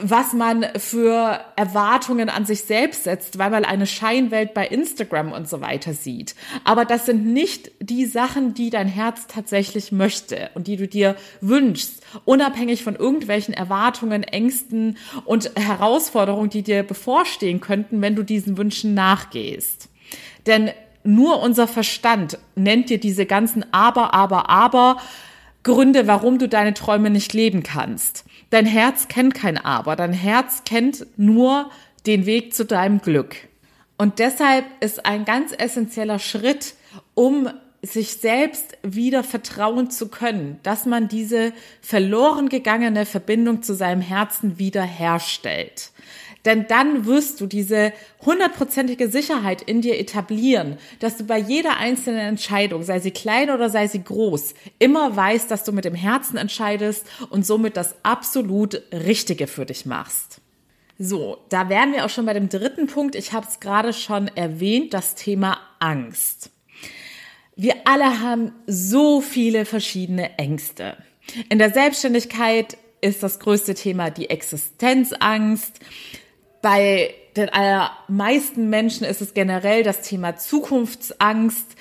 was 0.01 0.33
man 0.33 0.65
für 0.77 1.39
Erwartungen 1.55 2.27
an 2.27 2.45
sich 2.45 2.63
selbst 2.63 3.05
setzt, 3.05 3.37
weil 3.37 3.49
man 3.49 3.63
eine 3.63 3.87
Scheinwelt 3.87 4.53
bei 4.53 4.67
Instagram 4.67 5.31
und 5.31 5.47
so 5.47 5.61
weiter 5.61 5.93
sieht. 5.93 6.35
Aber 6.65 6.83
das 6.83 7.05
sind 7.05 7.25
nicht 7.25 7.71
die 7.79 8.05
Sachen, 8.05 8.53
die 8.55 8.69
dein 8.69 8.89
Herz 8.89 9.25
tatsächlich 9.27 9.93
möchte 9.93 10.49
und 10.53 10.67
die 10.67 10.75
du 10.75 10.85
dir 10.85 11.15
wünschst, 11.39 12.03
unabhängig 12.25 12.83
von 12.83 12.97
irgendwelchen 12.97 13.53
Erwartungen, 13.53 14.23
Ängsten 14.23 14.97
und 15.23 15.49
Herausforderungen, 15.57 16.49
die 16.49 16.63
dir 16.63 16.83
bevorstehen 16.83 17.61
könnten, 17.61 18.01
wenn 18.01 18.17
du 18.17 18.23
diesen 18.23 18.57
Wünschen 18.57 18.93
nachgehst. 18.93 19.87
Denn 20.45 20.71
nur 21.03 21.41
unser 21.41 21.67
Verstand 21.67 22.37
nennt 22.55 22.89
dir 22.89 22.99
diese 22.99 23.25
ganzen 23.25 23.65
Aber, 23.73 24.13
Aber, 24.13 24.49
Aber 24.49 24.97
Gründe, 25.63 26.07
warum 26.07 26.39
du 26.39 26.49
deine 26.49 26.73
Träume 26.73 27.09
nicht 27.09 27.33
leben 27.33 27.63
kannst. 27.63 28.25
Dein 28.49 28.65
Herz 28.65 29.07
kennt 29.07 29.33
kein 29.35 29.57
Aber. 29.57 29.95
Dein 29.95 30.13
Herz 30.13 30.63
kennt 30.65 31.05
nur 31.17 31.69
den 32.05 32.25
Weg 32.25 32.53
zu 32.53 32.65
deinem 32.65 32.99
Glück. 32.99 33.35
Und 33.97 34.17
deshalb 34.19 34.65
ist 34.79 35.05
ein 35.05 35.25
ganz 35.25 35.53
essentieller 35.55 36.17
Schritt, 36.17 36.73
um 37.13 37.49
sich 37.83 38.13
selbst 38.13 38.77
wieder 38.83 39.23
vertrauen 39.23 39.89
zu 39.89 40.07
können, 40.07 40.59
dass 40.63 40.85
man 40.85 41.07
diese 41.07 41.53
verloren 41.81 42.49
gegangene 42.49 43.05
Verbindung 43.05 43.63
zu 43.63 43.73
seinem 43.73 44.01
Herzen 44.01 44.59
wieder 44.59 44.83
herstellt. 44.83 45.91
Denn 46.45 46.67
dann 46.67 47.05
wirst 47.05 47.39
du 47.39 47.45
diese 47.45 47.93
hundertprozentige 48.25 49.09
Sicherheit 49.09 49.61
in 49.61 49.81
dir 49.81 49.99
etablieren, 49.99 50.77
dass 50.99 51.17
du 51.17 51.23
bei 51.25 51.37
jeder 51.37 51.77
einzelnen 51.77 52.21
Entscheidung, 52.21 52.83
sei 52.83 52.99
sie 52.99 53.11
klein 53.11 53.51
oder 53.51 53.69
sei 53.69 53.87
sie 53.87 54.03
groß, 54.03 54.55
immer 54.79 55.15
weißt, 55.15 55.51
dass 55.51 55.63
du 55.63 55.71
mit 55.71 55.85
dem 55.85 55.95
Herzen 55.95 56.37
entscheidest 56.37 57.05
und 57.29 57.45
somit 57.45 57.77
das 57.77 57.95
absolut 58.03 58.81
Richtige 58.91 59.47
für 59.47 59.65
dich 59.65 59.85
machst. 59.85 60.41
So, 60.97 61.39
da 61.49 61.67
wären 61.69 61.93
wir 61.93 62.05
auch 62.05 62.09
schon 62.09 62.25
bei 62.27 62.33
dem 62.33 62.49
dritten 62.49 62.87
Punkt. 62.87 63.15
Ich 63.15 63.33
habe 63.33 63.47
es 63.49 63.59
gerade 63.59 63.91
schon 63.91 64.27
erwähnt, 64.27 64.93
das 64.93 65.15
Thema 65.15 65.57
Angst. 65.79 66.51
Wir 67.55 67.75
alle 67.85 68.19
haben 68.19 68.53
so 68.67 69.21
viele 69.21 69.65
verschiedene 69.65 70.37
Ängste. 70.37 70.97
In 71.49 71.59
der 71.59 71.71
Selbstständigkeit 71.71 72.77
ist 73.01 73.23
das 73.23 73.39
größte 73.39 73.73
Thema 73.73 74.09
die 74.09 74.29
Existenzangst. 74.29 75.79
Bei 76.61 77.13
den 77.35 77.49
allermeisten 77.49 78.69
Menschen 78.69 79.05
ist 79.05 79.21
es 79.21 79.33
generell 79.33 79.83
das 79.83 80.01
Thema 80.01 80.35
Zukunftsangst. 80.35 81.75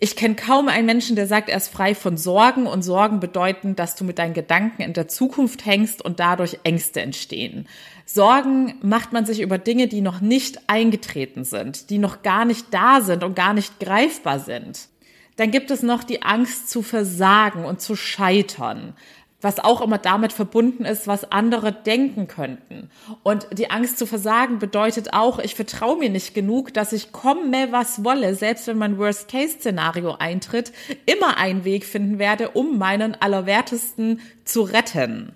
Ich 0.00 0.16
kenne 0.16 0.36
kaum 0.36 0.68
einen 0.68 0.86
Menschen, 0.86 1.16
der 1.16 1.26
sagt, 1.26 1.48
er 1.48 1.56
ist 1.56 1.68
frei 1.68 1.94
von 1.94 2.16
Sorgen 2.16 2.66
und 2.66 2.82
Sorgen 2.82 3.20
bedeuten, 3.20 3.74
dass 3.74 3.96
du 3.96 4.04
mit 4.04 4.18
deinen 4.18 4.34
Gedanken 4.34 4.82
in 4.82 4.92
der 4.92 5.08
Zukunft 5.08 5.66
hängst 5.66 6.04
und 6.04 6.20
dadurch 6.20 6.58
Ängste 6.62 7.00
entstehen. 7.00 7.66
Sorgen 8.04 8.74
macht 8.82 9.12
man 9.12 9.26
sich 9.26 9.40
über 9.40 9.58
Dinge, 9.58 9.88
die 9.88 10.00
noch 10.00 10.20
nicht 10.20 10.60
eingetreten 10.68 11.44
sind, 11.44 11.90
die 11.90 11.98
noch 11.98 12.22
gar 12.22 12.44
nicht 12.44 12.66
da 12.70 13.00
sind 13.00 13.24
und 13.24 13.34
gar 13.34 13.54
nicht 13.54 13.80
greifbar 13.80 14.40
sind. 14.40 14.88
Dann 15.36 15.52
gibt 15.52 15.70
es 15.70 15.82
noch 15.82 16.02
die 16.02 16.22
Angst 16.22 16.68
zu 16.68 16.82
versagen 16.82 17.64
und 17.64 17.80
zu 17.80 17.94
scheitern 17.94 18.94
was 19.40 19.60
auch 19.60 19.80
immer 19.80 19.98
damit 19.98 20.32
verbunden 20.32 20.84
ist, 20.84 21.06
was 21.06 21.30
andere 21.30 21.72
denken 21.72 22.26
könnten. 22.26 22.90
Und 23.22 23.46
die 23.52 23.70
Angst 23.70 23.98
zu 23.98 24.06
versagen 24.06 24.58
bedeutet 24.58 25.12
auch, 25.12 25.38
ich 25.38 25.54
vertraue 25.54 25.96
mir 25.96 26.10
nicht 26.10 26.34
genug, 26.34 26.74
dass 26.74 26.92
ich 26.92 27.12
komme, 27.12 27.68
was 27.70 28.04
wolle, 28.04 28.34
selbst 28.34 28.66
wenn 28.66 28.78
mein 28.78 28.98
Worst-Case-Szenario 28.98 30.16
eintritt, 30.18 30.72
immer 31.06 31.36
einen 31.36 31.64
Weg 31.64 31.84
finden 31.84 32.18
werde, 32.18 32.50
um 32.50 32.78
meinen 32.78 33.14
Allerwertesten 33.14 34.20
zu 34.44 34.62
retten. 34.62 35.32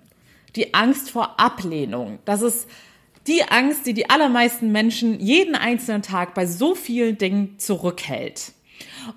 Die 0.56 0.74
Angst 0.74 1.10
vor 1.10 1.38
Ablehnung, 1.38 2.18
das 2.24 2.42
ist 2.42 2.68
die 3.28 3.44
Angst, 3.44 3.86
die 3.86 3.94
die 3.94 4.10
allermeisten 4.10 4.72
Menschen 4.72 5.20
jeden 5.20 5.54
einzelnen 5.54 6.02
Tag 6.02 6.34
bei 6.34 6.44
so 6.44 6.74
vielen 6.74 7.18
Dingen 7.18 7.58
zurückhält. 7.58 8.52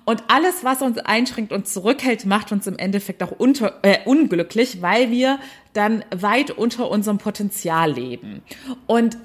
Und 0.04 0.24
alles, 0.28 0.64
was 0.64 0.82
uns 0.82 0.98
einschränkt 0.98 1.52
und 1.52 1.68
zurückhält, 1.68 2.26
macht 2.26 2.52
uns 2.52 2.66
im 2.66 2.78
Endeffekt 2.78 3.22
auch 3.22 3.32
unter, 3.32 3.78
äh, 3.82 3.98
unglücklich, 4.04 4.82
weil 4.82 5.10
wir 5.10 5.38
dann 5.72 6.04
weit 6.14 6.50
unter 6.50 6.90
unserem 6.90 7.18
Potenzial 7.18 7.92
leben. 7.92 8.42
Und 8.86 9.16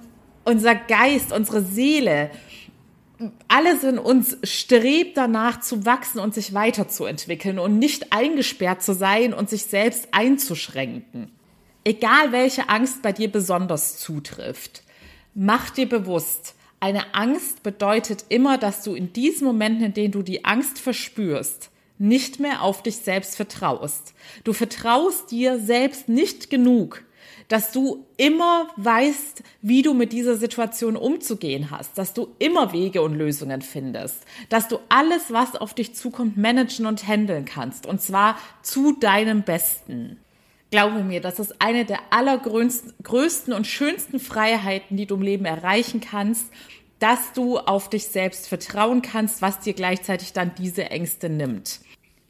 unser 0.43 0.75
Geist, 0.75 1.31
unsere 1.31 1.61
Seele, 1.61 2.31
alles 3.47 3.83
in 3.83 3.99
uns 3.99 4.37
strebt 4.43 5.17
danach 5.17 5.61
zu 5.61 5.85
wachsen 5.85 6.19
und 6.19 6.33
sich 6.33 6.53
weiterzuentwickeln 6.53 7.59
und 7.59 7.77
nicht 7.77 8.13
eingesperrt 8.13 8.81
zu 8.81 8.93
sein 8.93 9.33
und 9.33 9.49
sich 9.49 9.65
selbst 9.65 10.07
einzuschränken. 10.11 11.31
Egal 11.83 12.31
welche 12.31 12.69
Angst 12.69 13.01
bei 13.01 13.11
dir 13.11 13.31
besonders 13.31 13.97
zutrifft, 13.97 14.83
mach 15.33 15.69
dir 15.69 15.87
bewusst, 15.87 16.55
eine 16.81 17.13
Angst 17.13 17.63
bedeutet 17.63 18.25
immer, 18.29 18.57
dass 18.57 18.83
du 18.83 18.95
in 18.95 19.13
diesen 19.13 19.45
Momenten, 19.45 19.85
in 19.85 19.93
denen 19.93 20.11
du 20.11 20.23
die 20.23 20.43
Angst 20.43 20.79
verspürst, 20.79 21.69
nicht 21.99 22.39
mehr 22.39 22.63
auf 22.63 22.81
dich 22.81 22.97
selbst 22.97 23.35
vertraust. 23.35 24.15
Du 24.43 24.51
vertraust 24.51 25.29
dir 25.29 25.59
selbst 25.59 26.09
nicht 26.09 26.49
genug, 26.49 27.03
dass 27.47 27.71
du 27.71 28.05
immer 28.17 28.69
weißt, 28.77 29.43
wie 29.61 29.83
du 29.83 29.93
mit 29.93 30.11
dieser 30.11 30.35
Situation 30.37 30.95
umzugehen 30.95 31.69
hast, 31.69 31.97
dass 31.99 32.13
du 32.13 32.29
immer 32.39 32.73
Wege 32.73 33.03
und 33.03 33.13
Lösungen 33.13 33.61
findest, 33.61 34.23
dass 34.49 34.67
du 34.67 34.79
alles, 34.89 35.31
was 35.31 35.55
auf 35.55 35.75
dich 35.75 35.93
zukommt, 35.93 36.37
managen 36.37 36.87
und 36.87 37.07
handeln 37.07 37.45
kannst, 37.45 37.85
und 37.85 38.01
zwar 38.01 38.37
zu 38.63 38.93
deinem 38.93 39.43
Besten. 39.43 40.17
Glaube 40.71 41.03
mir, 41.03 41.19
das 41.19 41.37
ist 41.37 41.61
eine 41.61 41.83
der 41.83 41.99
allergrößten 42.11 43.53
und 43.53 43.67
schönsten 43.67 44.21
Freiheiten, 44.21 44.95
die 44.95 45.05
du 45.05 45.15
im 45.15 45.21
Leben 45.21 45.43
erreichen 45.43 45.99
kannst, 45.99 46.45
dass 46.99 47.33
du 47.33 47.57
auf 47.57 47.89
dich 47.89 48.07
selbst 48.07 48.47
vertrauen 48.47 49.01
kannst, 49.01 49.41
was 49.41 49.59
dir 49.59 49.73
gleichzeitig 49.73 50.31
dann 50.31 50.55
diese 50.57 50.85
Ängste 50.89 51.27
nimmt. 51.27 51.81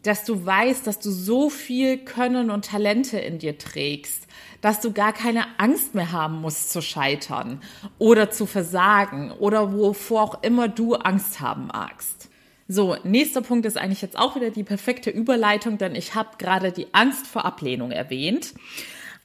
Dass 0.02 0.26
du 0.26 0.44
weißt, 0.44 0.88
dass 0.88 0.98
du 0.98 1.12
so 1.12 1.52
viel 1.52 2.00
Können 2.00 2.50
und 2.50 2.66
Talente 2.66 3.20
in 3.20 3.38
dir 3.38 3.60
trägst, 3.60 4.26
dass 4.60 4.82
du 4.82 4.92
gar 4.92 5.14
keine 5.14 5.60
Angst 5.60 5.94
mehr 5.94 6.12
haben 6.12 6.42
musst 6.42 6.72
zu 6.72 6.82
scheitern 6.82 7.62
oder 8.00 8.32
zu 8.32 8.48
versagen 8.48 9.30
oder 9.30 9.72
wovor 9.72 10.24
auch 10.24 10.44
immer 10.44 10.68
du 10.68 10.96
Angst 10.96 11.42
haben 11.42 11.68
magst. 11.68 12.31
So, 12.74 12.96
nächster 13.04 13.42
Punkt 13.42 13.66
ist 13.66 13.78
eigentlich 13.78 14.02
jetzt 14.02 14.18
auch 14.18 14.38
wieder 14.38 14.50
die 14.50 14.64
perfekte 14.64 15.10
Überleitung, 15.10 15.78
denn 15.78 15.94
ich 15.94 16.16
habe 16.16 16.38
gerade 16.38 16.72
die 16.72 16.88
Angst 16.94 17.28
vor 17.28 17.44
Ablehnung 17.44 17.92
erwähnt. 17.92 18.54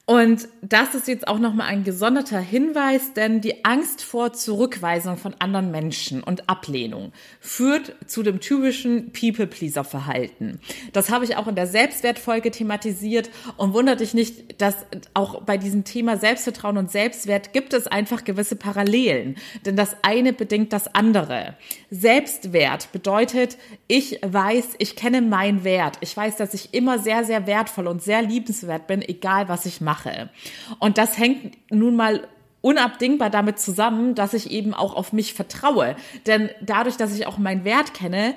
Und 0.09 0.47
das 0.61 0.95
ist 0.95 1.09
jetzt 1.09 1.27
auch 1.27 1.37
nochmal 1.37 1.67
ein 1.67 1.83
gesonderter 1.83 2.39
Hinweis, 2.39 3.11
denn 3.11 3.41
die 3.41 3.65
Angst 3.65 4.01
vor 4.01 4.31
Zurückweisung 4.31 5.17
von 5.17 5.35
anderen 5.39 5.69
Menschen 5.69 6.23
und 6.23 6.49
Ablehnung 6.49 7.11
führt 7.41 7.93
zu 8.05 8.23
dem 8.23 8.39
typischen 8.39 9.11
People-Pleaser-Verhalten. 9.11 10.61
Das 10.93 11.09
habe 11.09 11.25
ich 11.25 11.35
auch 11.35 11.47
in 11.47 11.55
der 11.55 11.67
Selbstwertfolge 11.67 12.51
thematisiert 12.51 13.29
und 13.57 13.73
wundert 13.73 13.99
dich 13.99 14.13
nicht, 14.13 14.61
dass 14.61 14.77
auch 15.13 15.41
bei 15.41 15.57
diesem 15.57 15.83
Thema 15.83 16.15
Selbstvertrauen 16.15 16.77
und 16.77 16.89
Selbstwert 16.89 17.51
gibt 17.51 17.73
es 17.73 17.85
einfach 17.85 18.23
gewisse 18.23 18.55
Parallelen, 18.55 19.35
denn 19.65 19.75
das 19.75 19.97
eine 20.03 20.31
bedingt 20.31 20.71
das 20.71 20.95
andere. 20.95 21.57
Selbstwert 21.91 22.93
bedeutet, 22.93 23.57
ich 23.89 24.21
weiß, 24.25 24.75
ich 24.77 24.95
kenne 24.95 25.21
meinen 25.21 25.65
Wert. 25.65 25.97
Ich 25.99 26.15
weiß, 26.15 26.37
dass 26.37 26.53
ich 26.53 26.73
immer 26.73 26.97
sehr, 26.97 27.25
sehr 27.25 27.45
wertvoll 27.45 27.87
und 27.87 28.01
sehr 28.01 28.21
liebenswert 28.21 28.87
bin, 28.87 29.01
egal 29.01 29.49
was 29.49 29.65
ich 29.65 29.81
mache 29.81 29.96
mache. 29.97 30.29
Und 30.79 30.97
das 30.97 31.17
hängt 31.17 31.57
nun 31.71 31.95
mal 31.95 32.27
unabdingbar 32.61 33.29
damit 33.29 33.59
zusammen, 33.59 34.15
dass 34.15 34.33
ich 34.33 34.51
eben 34.51 34.73
auch 34.73 34.95
auf 34.95 35.13
mich 35.13 35.33
vertraue. 35.33 35.95
Denn 36.25 36.49
dadurch, 36.61 36.97
dass 36.97 37.15
ich 37.15 37.27
auch 37.27 37.37
meinen 37.37 37.63
Wert 37.63 37.93
kenne, 37.93 38.33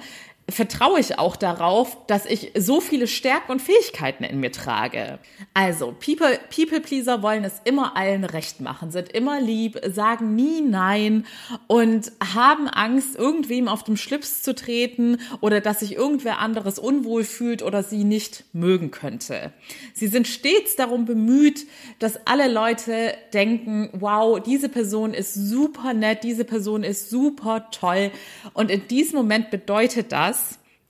vertraue 0.50 1.00
ich 1.00 1.18
auch 1.18 1.36
darauf, 1.36 1.96
dass 2.06 2.26
ich 2.26 2.52
so 2.56 2.80
viele 2.80 3.06
Stärken 3.06 3.52
und 3.52 3.62
Fähigkeiten 3.62 4.24
in 4.24 4.40
mir 4.40 4.52
trage. 4.52 5.18
Also, 5.54 5.94
People, 6.04 6.38
People 6.54 6.80
Pleaser 6.80 7.22
wollen 7.22 7.44
es 7.44 7.60
immer 7.64 7.96
allen 7.96 8.24
recht 8.24 8.60
machen, 8.60 8.90
sind 8.90 9.10
immer 9.10 9.40
lieb, 9.40 9.80
sagen 9.86 10.34
nie 10.34 10.60
nein 10.60 11.26
und 11.66 12.12
haben 12.34 12.68
Angst, 12.68 13.16
irgendwem 13.16 13.68
auf 13.68 13.84
dem 13.84 13.96
Schlips 13.96 14.42
zu 14.42 14.54
treten 14.54 15.18
oder 15.40 15.60
dass 15.60 15.80
sich 15.80 15.94
irgendwer 15.94 16.38
anderes 16.38 16.78
unwohl 16.78 17.24
fühlt 17.24 17.62
oder 17.62 17.82
sie 17.82 18.04
nicht 18.04 18.44
mögen 18.52 18.90
könnte. 18.90 19.52
Sie 19.94 20.08
sind 20.08 20.26
stets 20.26 20.76
darum 20.76 21.04
bemüht, 21.04 21.66
dass 21.98 22.26
alle 22.26 22.50
Leute 22.50 23.14
denken, 23.32 23.90
wow, 23.92 24.40
diese 24.40 24.68
Person 24.68 25.14
ist 25.14 25.34
super 25.34 25.94
nett, 25.94 26.24
diese 26.24 26.44
Person 26.44 26.82
ist 26.82 27.10
super 27.10 27.70
toll 27.70 28.10
und 28.54 28.70
in 28.70 28.86
diesem 28.88 29.16
Moment 29.16 29.50
bedeutet 29.50 30.12
das, 30.12 30.39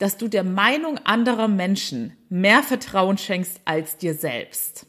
dass 0.01 0.17
du 0.17 0.27
der 0.27 0.43
Meinung 0.43 0.99
anderer 1.05 1.47
Menschen 1.47 2.17
mehr 2.29 2.65
Vertrauen 2.65 3.19
schenkst 3.19 3.61
als 3.65 3.97
dir 3.97 4.15
selbst. 4.15 4.87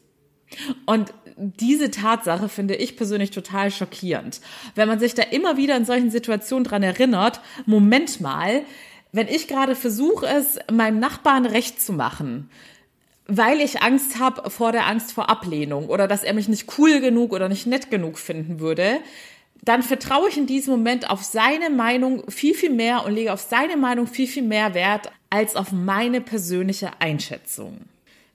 Und 0.86 1.14
diese 1.36 1.90
Tatsache 1.90 2.48
finde 2.48 2.74
ich 2.74 2.96
persönlich 2.96 3.30
total 3.30 3.70
schockierend. 3.70 4.40
Wenn 4.74 4.88
man 4.88 4.98
sich 4.98 5.14
da 5.14 5.22
immer 5.22 5.56
wieder 5.56 5.76
in 5.76 5.84
solchen 5.84 6.10
Situationen 6.10 6.64
dran 6.64 6.82
erinnert, 6.82 7.40
Moment 7.66 8.20
mal, 8.20 8.62
wenn 9.12 9.28
ich 9.28 9.48
gerade 9.48 9.76
versuche, 9.76 10.26
es 10.26 10.58
meinem 10.70 10.98
Nachbarn 10.98 11.46
recht 11.46 11.80
zu 11.80 11.92
machen, 11.92 12.50
weil 13.26 13.60
ich 13.60 13.82
Angst 13.82 14.18
habe 14.18 14.50
vor 14.50 14.72
der 14.72 14.86
Angst 14.86 15.12
vor 15.12 15.28
Ablehnung 15.28 15.88
oder 15.88 16.08
dass 16.08 16.24
er 16.24 16.34
mich 16.34 16.48
nicht 16.48 16.78
cool 16.78 17.00
genug 17.00 17.32
oder 17.32 17.48
nicht 17.48 17.66
nett 17.66 17.90
genug 17.90 18.18
finden 18.18 18.60
würde, 18.60 18.98
dann 19.62 19.82
vertraue 19.82 20.28
ich 20.28 20.36
in 20.36 20.46
diesem 20.46 20.72
Moment 20.72 21.08
auf 21.08 21.22
seine 21.22 21.70
Meinung 21.70 22.28
viel, 22.28 22.54
viel 22.54 22.70
mehr 22.70 23.04
und 23.04 23.14
lege 23.14 23.32
auf 23.32 23.40
seine 23.40 23.76
Meinung 23.76 24.08
viel, 24.08 24.26
viel 24.26 24.42
mehr 24.42 24.74
Wert 24.74 25.10
als 25.30 25.54
auf 25.54 25.70
meine 25.70 26.20
persönliche 26.20 26.90
Einschätzung. 27.00 27.78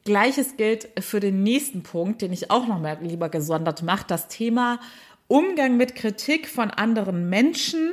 Gleiches 0.06 0.56
gilt 0.56 0.88
für 1.02 1.20
den 1.20 1.44
nächsten 1.44 1.84
Punkt, 1.84 2.22
den 2.22 2.32
ich 2.32 2.50
auch 2.50 2.66
noch 2.66 2.80
mal 2.80 2.98
lieber 3.02 3.28
gesondert 3.28 3.84
mache, 3.84 4.06
das 4.08 4.30
Thema 4.30 4.80
Umgang 5.28 5.76
mit 5.76 5.96
Kritik 5.96 6.48
von 6.48 6.72
anderen 6.72 7.30
Menschen 7.30 7.92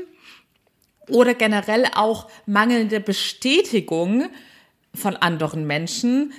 oder 1.09 1.35
generell 1.35 1.87
auch 1.97 2.31
mangelnde 2.47 3.01
Bestätigung 3.01 4.29
von 4.95 5.17
anderen 5.17 5.67
Menschen. 5.67 6.33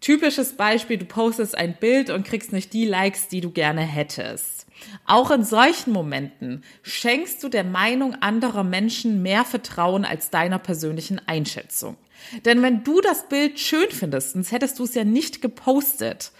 Typisches 0.00 0.52
Beispiel, 0.52 0.98
du 0.98 1.06
postest 1.06 1.56
ein 1.56 1.76
Bild 1.76 2.10
und 2.10 2.24
kriegst 2.24 2.52
nicht 2.52 2.72
die 2.72 2.84
Likes, 2.84 3.26
die 3.26 3.40
du 3.40 3.50
gerne 3.50 3.80
hättest. 3.80 4.65
Auch 5.06 5.30
in 5.30 5.44
solchen 5.44 5.92
Momenten 5.92 6.64
schenkst 6.82 7.42
du 7.42 7.48
der 7.48 7.64
Meinung 7.64 8.14
anderer 8.16 8.64
Menschen 8.64 9.22
mehr 9.22 9.44
Vertrauen 9.44 10.04
als 10.04 10.30
deiner 10.30 10.58
persönlichen 10.58 11.20
Einschätzung. 11.26 11.96
Denn 12.44 12.62
wenn 12.62 12.84
du 12.84 13.00
das 13.00 13.28
Bild 13.28 13.58
schön 13.58 13.90
findest, 13.90 14.32
sonst 14.32 14.52
hättest 14.52 14.78
du 14.78 14.84
es 14.84 14.94
ja 14.94 15.04
nicht 15.04 15.42
gepostet, 15.42 16.32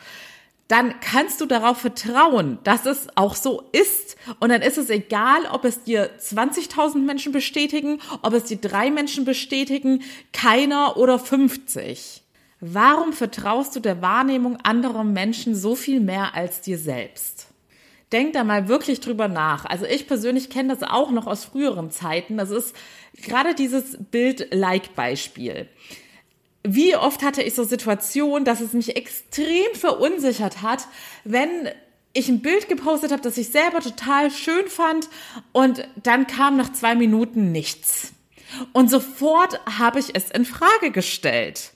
dann 0.68 0.98
kannst 1.00 1.40
du 1.40 1.46
darauf 1.46 1.78
vertrauen, 1.78 2.58
dass 2.64 2.86
es 2.86 3.06
auch 3.14 3.36
so 3.36 3.62
ist. 3.72 4.16
Und 4.40 4.48
dann 4.48 4.62
ist 4.62 4.78
es 4.78 4.90
egal, 4.90 5.46
ob 5.52 5.64
es 5.64 5.84
dir 5.84 6.10
20.000 6.18 6.98
Menschen 6.98 7.32
bestätigen, 7.32 8.00
ob 8.22 8.32
es 8.32 8.44
dir 8.44 8.56
drei 8.56 8.90
Menschen 8.90 9.24
bestätigen, 9.24 10.02
keiner 10.32 10.96
oder 10.96 11.18
50. 11.18 12.22
Warum 12.60 13.12
vertraust 13.12 13.76
du 13.76 13.80
der 13.80 14.02
Wahrnehmung 14.02 14.56
anderer 14.56 15.04
Menschen 15.04 15.54
so 15.54 15.76
viel 15.76 16.00
mehr 16.00 16.34
als 16.34 16.62
dir 16.62 16.78
selbst? 16.78 17.46
Denk 18.12 18.34
da 18.34 18.44
mal 18.44 18.68
wirklich 18.68 19.00
drüber 19.00 19.28
nach. 19.28 19.64
Also 19.64 19.84
ich 19.84 20.06
persönlich 20.06 20.48
kenne 20.48 20.76
das 20.76 20.88
auch 20.88 21.10
noch 21.10 21.26
aus 21.26 21.44
früheren 21.44 21.90
Zeiten. 21.90 22.36
Das 22.36 22.50
ist 22.50 22.74
gerade 23.22 23.54
dieses 23.54 23.96
Bild-Like-Beispiel 24.10 25.68
wie 26.68 26.96
oft 26.96 27.22
hatte 27.22 27.42
ich 27.42 27.54
so 27.54 27.64
Situationen, 27.64 28.44
dass 28.44 28.60
es 28.60 28.72
mich 28.72 28.96
extrem 28.96 29.74
verunsichert 29.74 30.62
hat, 30.62 30.88
wenn 31.24 31.70
ich 32.12 32.28
ein 32.28 32.40
Bild 32.40 32.68
gepostet 32.68 33.12
habe, 33.12 33.22
das 33.22 33.38
ich 33.38 33.50
selber 33.50 33.80
total 33.80 34.30
schön 34.30 34.68
fand 34.68 35.08
und 35.52 35.86
dann 36.02 36.26
kam 36.26 36.56
nach 36.56 36.72
zwei 36.72 36.94
Minuten 36.94 37.52
nichts. 37.52 38.12
Und 38.72 38.90
sofort 38.90 39.60
habe 39.78 39.98
ich 39.98 40.14
es 40.14 40.30
in 40.30 40.44
Frage 40.44 40.90
gestellt 40.90 41.72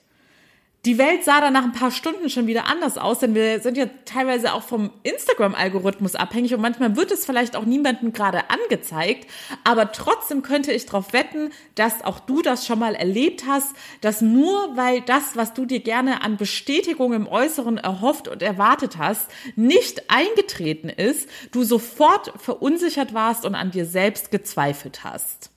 die 0.86 0.96
Welt 0.96 1.24
sah 1.24 1.42
dann 1.42 1.52
nach 1.52 1.64
ein 1.64 1.72
paar 1.72 1.90
Stunden 1.90 2.30
schon 2.30 2.46
wieder 2.46 2.66
anders 2.66 2.96
aus, 2.96 3.18
denn 3.18 3.34
wir 3.34 3.60
sind 3.60 3.76
ja 3.76 3.84
teilweise 4.06 4.54
auch 4.54 4.62
vom 4.62 4.90
Instagram-Algorithmus 5.02 6.14
abhängig 6.14 6.54
und 6.54 6.62
manchmal 6.62 6.96
wird 6.96 7.10
es 7.10 7.26
vielleicht 7.26 7.54
auch 7.54 7.66
niemandem 7.66 8.14
gerade 8.14 8.44
angezeigt, 8.48 9.28
aber 9.62 9.92
trotzdem 9.92 10.42
könnte 10.42 10.72
ich 10.72 10.86
darauf 10.86 11.12
wetten, 11.12 11.50
dass 11.74 12.02
auch 12.02 12.18
du 12.18 12.40
das 12.40 12.66
schon 12.66 12.78
mal 12.78 12.94
erlebt 12.94 13.44
hast, 13.46 13.74
dass 14.00 14.22
nur 14.22 14.74
weil 14.74 15.02
das, 15.02 15.36
was 15.36 15.52
du 15.52 15.66
dir 15.66 15.80
gerne 15.80 16.22
an 16.22 16.38
Bestätigung 16.38 17.12
im 17.12 17.28
Äußeren 17.28 17.76
erhofft 17.76 18.28
und 18.28 18.42
erwartet 18.42 18.96
hast, 18.96 19.30
nicht 19.56 20.10
eingetreten 20.10 20.88
ist, 20.88 21.28
du 21.52 21.62
sofort 21.62 22.32
verunsichert 22.36 23.12
warst 23.12 23.44
und 23.44 23.54
an 23.54 23.70
dir 23.70 23.84
selbst 23.84 24.30
gezweifelt 24.30 25.04
hast. 25.04 25.50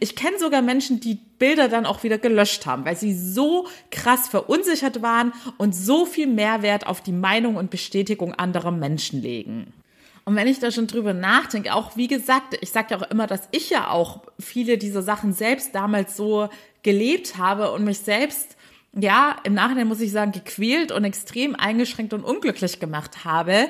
Ich 0.00 0.16
kenne 0.16 0.38
sogar 0.38 0.62
Menschen, 0.62 1.00
die 1.00 1.18
Bilder 1.38 1.68
dann 1.68 1.86
auch 1.86 2.02
wieder 2.02 2.18
gelöscht 2.18 2.66
haben, 2.66 2.84
weil 2.84 2.96
sie 2.96 3.14
so 3.14 3.66
krass 3.90 4.28
verunsichert 4.28 5.02
waren 5.02 5.32
und 5.58 5.74
so 5.74 6.06
viel 6.06 6.26
Mehrwert 6.26 6.86
auf 6.86 7.00
die 7.00 7.12
Meinung 7.12 7.56
und 7.56 7.70
Bestätigung 7.70 8.34
anderer 8.34 8.70
Menschen 8.70 9.22
legen. 9.22 9.72
Und 10.24 10.34
wenn 10.34 10.48
ich 10.48 10.58
da 10.58 10.72
schon 10.72 10.88
drüber 10.88 11.14
nachdenke, 11.14 11.72
auch 11.72 11.96
wie 11.96 12.08
gesagt, 12.08 12.58
ich 12.60 12.70
sage 12.70 12.88
ja 12.90 12.98
auch 12.98 13.10
immer, 13.10 13.28
dass 13.28 13.48
ich 13.52 13.70
ja 13.70 13.90
auch 13.90 14.22
viele 14.40 14.76
dieser 14.76 15.02
Sachen 15.02 15.32
selbst 15.32 15.72
damals 15.74 16.16
so 16.16 16.48
gelebt 16.82 17.38
habe 17.38 17.70
und 17.70 17.84
mich 17.84 17.98
selbst, 17.98 18.56
ja, 18.92 19.36
im 19.44 19.54
Nachhinein 19.54 19.86
muss 19.86 20.00
ich 20.00 20.10
sagen, 20.10 20.32
gequält 20.32 20.90
und 20.90 21.04
extrem 21.04 21.54
eingeschränkt 21.54 22.12
und 22.12 22.24
unglücklich 22.24 22.80
gemacht 22.80 23.24
habe, 23.24 23.68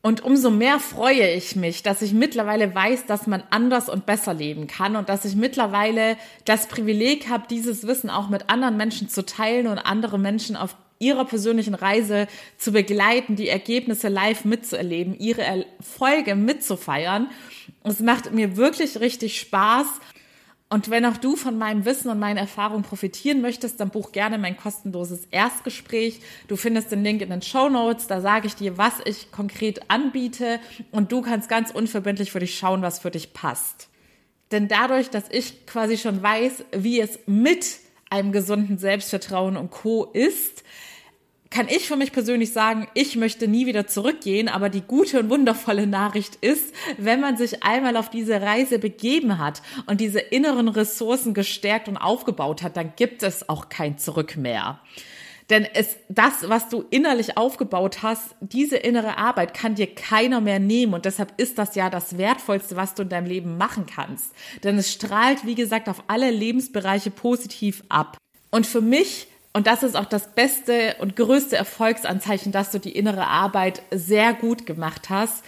und 0.00 0.22
umso 0.22 0.50
mehr 0.50 0.78
freue 0.78 1.32
ich 1.32 1.56
mich, 1.56 1.82
dass 1.82 2.02
ich 2.02 2.12
mittlerweile 2.12 2.72
weiß, 2.72 3.06
dass 3.06 3.26
man 3.26 3.42
anders 3.50 3.88
und 3.88 4.06
besser 4.06 4.32
leben 4.32 4.68
kann 4.68 4.94
und 4.94 5.08
dass 5.08 5.24
ich 5.24 5.34
mittlerweile 5.34 6.16
das 6.44 6.68
Privileg 6.68 7.28
habe, 7.28 7.46
dieses 7.50 7.86
Wissen 7.86 8.08
auch 8.08 8.28
mit 8.28 8.48
anderen 8.48 8.76
Menschen 8.76 9.08
zu 9.08 9.26
teilen 9.26 9.66
und 9.66 9.78
andere 9.78 10.18
Menschen 10.18 10.56
auf 10.56 10.76
ihrer 11.00 11.24
persönlichen 11.24 11.74
Reise 11.74 12.26
zu 12.58 12.72
begleiten, 12.72 13.36
die 13.36 13.48
Ergebnisse 13.48 14.08
live 14.08 14.44
mitzuerleben, 14.44 15.18
ihre 15.18 15.42
Erfolge 15.42 16.34
mitzufeiern. 16.34 17.28
Es 17.84 18.00
macht 18.00 18.32
mir 18.32 18.56
wirklich 18.56 19.00
richtig 19.00 19.40
Spaß 19.40 19.86
und 20.70 20.90
wenn 20.90 21.06
auch 21.06 21.16
du 21.16 21.34
von 21.34 21.56
meinem 21.56 21.86
Wissen 21.86 22.10
und 22.10 22.18
meinen 22.18 22.36
Erfahrungen 22.36 22.82
profitieren 22.82 23.40
möchtest, 23.40 23.80
dann 23.80 23.88
buch 23.88 24.12
gerne 24.12 24.36
mein 24.36 24.56
kostenloses 24.56 25.24
Erstgespräch. 25.30 26.20
Du 26.46 26.56
findest 26.56 26.92
den 26.92 27.02
Link 27.02 27.22
in 27.22 27.30
den 27.30 27.40
Show 27.40 27.70
Notes. 27.70 28.06
Da 28.06 28.20
sage 28.20 28.46
ich 28.46 28.54
dir, 28.54 28.76
was 28.76 28.94
ich 29.06 29.32
konkret 29.32 29.90
anbiete 29.90 30.60
und 30.90 31.10
du 31.10 31.22
kannst 31.22 31.48
ganz 31.48 31.70
unverbindlich 31.70 32.32
für 32.32 32.40
dich 32.40 32.58
schauen, 32.58 32.82
was 32.82 32.98
für 32.98 33.10
dich 33.10 33.32
passt. 33.32 33.88
Denn 34.50 34.68
dadurch, 34.68 35.08
dass 35.08 35.24
ich 35.30 35.66
quasi 35.66 35.96
schon 35.96 36.22
weiß, 36.22 36.64
wie 36.72 37.00
es 37.00 37.18
mit 37.26 37.78
einem 38.10 38.32
gesunden 38.32 38.76
Selbstvertrauen 38.76 39.56
und 39.56 39.70
Co 39.70 40.04
ist, 40.04 40.64
kann 41.50 41.68
ich 41.68 41.88
für 41.88 41.96
mich 41.96 42.12
persönlich 42.12 42.52
sagen, 42.52 42.88
ich 42.94 43.16
möchte 43.16 43.48
nie 43.48 43.66
wieder 43.66 43.86
zurückgehen, 43.86 44.48
aber 44.48 44.68
die 44.68 44.82
gute 44.82 45.20
und 45.20 45.30
wundervolle 45.30 45.86
Nachricht 45.86 46.36
ist, 46.36 46.74
wenn 46.98 47.20
man 47.20 47.36
sich 47.36 47.62
einmal 47.62 47.96
auf 47.96 48.10
diese 48.10 48.42
Reise 48.42 48.78
begeben 48.78 49.38
hat 49.38 49.62
und 49.86 50.00
diese 50.00 50.20
inneren 50.20 50.68
Ressourcen 50.68 51.34
gestärkt 51.34 51.88
und 51.88 51.96
aufgebaut 51.96 52.62
hat, 52.62 52.76
dann 52.76 52.92
gibt 52.96 53.22
es 53.22 53.48
auch 53.48 53.68
kein 53.68 53.98
Zurück 53.98 54.36
mehr. 54.36 54.80
Denn 55.50 55.66
es, 55.72 55.96
das, 56.10 56.48
was 56.50 56.68
du 56.68 56.84
innerlich 56.90 57.38
aufgebaut 57.38 58.02
hast, 58.02 58.34
diese 58.40 58.76
innere 58.76 59.16
Arbeit 59.16 59.54
kann 59.54 59.76
dir 59.76 59.86
keiner 59.86 60.42
mehr 60.42 60.58
nehmen. 60.58 60.92
Und 60.92 61.06
deshalb 61.06 61.32
ist 61.38 61.56
das 61.56 61.74
ja 61.74 61.88
das 61.88 62.18
Wertvollste, 62.18 62.76
was 62.76 62.94
du 62.94 63.02
in 63.02 63.08
deinem 63.08 63.26
Leben 63.26 63.56
machen 63.56 63.86
kannst. 63.86 64.34
Denn 64.62 64.76
es 64.76 64.92
strahlt, 64.92 65.46
wie 65.46 65.54
gesagt, 65.54 65.88
auf 65.88 66.04
alle 66.08 66.30
Lebensbereiche 66.30 67.10
positiv 67.10 67.82
ab. 67.88 68.18
Und 68.50 68.66
für 68.66 68.82
mich 68.82 69.28
und 69.58 69.66
das 69.66 69.82
ist 69.82 69.96
auch 69.96 70.04
das 70.04 70.28
beste 70.28 70.94
und 71.00 71.16
größte 71.16 71.56
Erfolgsanzeichen, 71.56 72.52
dass 72.52 72.70
du 72.70 72.78
die 72.78 72.92
innere 72.92 73.26
Arbeit 73.26 73.82
sehr 73.90 74.32
gut 74.32 74.66
gemacht 74.66 75.10
hast. 75.10 75.44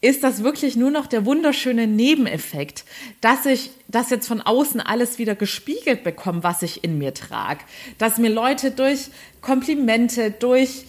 Ist 0.00 0.22
das 0.22 0.44
wirklich 0.44 0.76
nur 0.76 0.92
noch 0.92 1.08
der 1.08 1.26
wunderschöne 1.26 1.88
Nebeneffekt, 1.88 2.84
dass 3.20 3.44
ich 3.44 3.72
das 3.88 4.10
jetzt 4.10 4.28
von 4.28 4.40
außen 4.40 4.80
alles 4.80 5.18
wieder 5.18 5.34
gespiegelt 5.34 6.04
bekomme, 6.04 6.44
was 6.44 6.62
ich 6.62 6.84
in 6.84 6.96
mir 6.96 7.12
trage? 7.12 7.64
Dass 7.98 8.18
mir 8.18 8.30
Leute 8.30 8.70
durch 8.70 9.08
Komplimente, 9.40 10.30
durch 10.30 10.84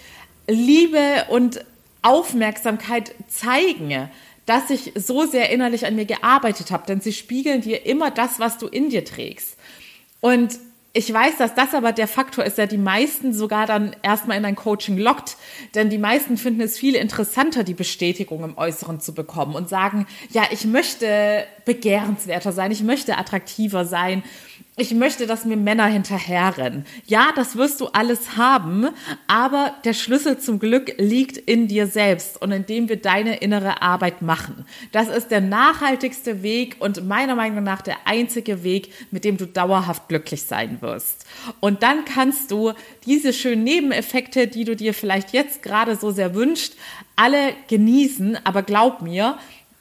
Liebe 0.48 1.26
und 1.30 1.66
Aufmerksamkeit 2.04 3.16
zeigen, 3.28 4.08
dass 4.46 4.70
ich 4.70 4.92
so 4.94 5.26
sehr 5.26 5.50
innerlich 5.50 5.88
an 5.88 5.96
mir 5.96 6.06
gearbeitet 6.06 6.70
habe, 6.70 6.86
denn 6.86 7.02
sie 7.02 7.14
spiegeln 7.14 7.62
dir 7.62 7.88
immer 7.88 8.12
das, 8.12 8.40
was 8.40 8.60
du 8.60 8.68
in 8.68 8.92
dir 8.92 9.04
trägst. 9.04 9.58
Und 10.22 10.60
ich 10.98 11.12
weiß, 11.12 11.36
dass 11.38 11.54
das 11.54 11.74
aber 11.74 11.92
der 11.92 12.08
Faktor 12.08 12.46
ist, 12.46 12.58
der 12.58 12.68
die 12.68 12.78
meisten 12.78 13.34
sogar 13.34 13.68
dann 13.68 13.94
erstmal 14.02 14.38
in 14.38 14.46
ein 14.46 14.56
Coaching 14.56 14.98
lockt. 14.98 15.36
Denn 15.76 15.90
die 15.90 15.98
meisten 15.98 16.38
finden 16.38 16.62
es 16.62 16.80
viel 16.80 16.96
interessanter, 16.96 17.66
die 17.66 17.74
Bestätigung 17.74 18.46
im 18.46 18.58
Äußeren 18.58 19.02
zu 19.02 19.14
bekommen 19.14 19.56
und 19.56 19.68
sagen, 19.68 20.08
ja, 20.32 20.44
ich 20.52 20.64
möchte 20.64 21.46
begehrenswerter 21.66 22.54
sein, 22.54 22.72
ich 22.72 22.82
möchte 22.82 23.18
attraktiver 23.18 23.84
sein 23.84 24.24
ich 24.78 24.94
möchte, 24.94 25.26
dass 25.26 25.46
mir 25.46 25.56
Männer 25.56 25.86
hinterherrennen. 25.86 26.86
Ja, 27.06 27.32
das 27.34 27.56
wirst 27.56 27.80
du 27.80 27.88
alles 27.88 28.36
haben, 28.36 28.90
aber 29.26 29.74
der 29.86 29.94
Schlüssel 29.94 30.38
zum 30.38 30.60
Glück 30.60 30.96
liegt 30.98 31.38
in 31.38 31.70
dir 31.70 31.88
selbst 31.88 32.42
und 32.42 32.52
indem 32.52 32.90
wir 32.90 32.98
deine 32.98 33.38
innere 33.38 33.82
Arbeit 33.82 34.22
machen. 34.22 34.66
Das 34.92 35.08
ist 35.08 35.32
der 35.32 35.40
nachhaltigste 35.40 36.44
Weg 36.44 36.76
und 36.80 37.08
meiner 37.08 37.36
Meinung 37.36 37.64
nach 37.64 37.82
der 37.82 37.96
einzige 38.04 38.64
Weg, 38.64 38.92
mit 39.12 39.24
dem 39.24 39.38
du 39.38 39.48
dauerhaft 39.48 40.10
glücklich 40.10 40.44
sein 40.44 40.82
wirst. 40.82 41.26
Und 41.62 41.82
dann 41.82 42.04
kannst 42.04 42.52
du 42.52 42.74
diese 43.06 43.32
schönen 43.32 43.64
Nebeneffekte, 43.64 44.48
die 44.48 44.66
du 44.66 44.76
dir 44.76 44.94
vielleicht 44.94 45.32
jetzt 45.32 45.64
gerade 45.64 45.96
so 45.96 46.12
sehr 46.12 46.36
wünscht, 46.36 46.74
alle 47.16 47.54
genießen, 47.70 48.38
aber 48.44 48.62
glaub 48.62 49.02
mir, 49.02 49.38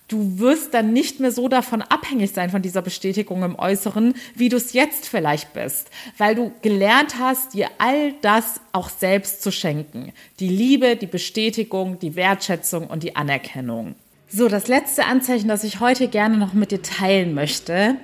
du 0.09 0.39
wirst 0.39 0.75
dann 0.75 0.93
nicht 0.93 1.21
mehr 1.21 1.33
so 1.33 1.49
davon 1.49 1.83
abhängig 1.83 2.33
sein 2.33 2.51
von 2.51 2.63
dieser 2.63 2.83
Bestätigung 2.83 3.43
im 3.43 3.59
Äußeren, 3.59 4.15
wie 4.35 4.49
du 4.49 4.57
es 4.57 4.73
jetzt 4.73 5.09
vielleicht 5.09 5.53
bist, 5.55 5.91
weil 6.19 6.35
du 6.35 6.53
gelernt 6.63 7.19
hast, 7.19 7.55
dir 7.55 7.69
all 7.79 8.13
das 8.21 8.61
auch 8.73 8.89
selbst 8.89 9.43
zu 9.43 9.51
schenken. 9.51 10.13
Die 10.41 10.49
Liebe, 10.49 10.97
die 10.97 11.07
Bestätigung, 11.07 11.99
die 11.99 12.17
Wertschätzung 12.17 12.87
und 12.87 13.03
die 13.03 13.17
Anerkennung. 13.17 13.95
So, 14.29 14.49
das 14.49 14.69
letzte 14.69 15.05
Anzeichen, 15.05 15.49
das 15.49 15.65
ich 15.65 15.81
heute 15.81 16.09
gerne 16.09 16.37
noch 16.37 16.55
mit 16.55 16.71
dir 16.71 16.83
teilen 16.83 17.35
möchte, 17.35 17.97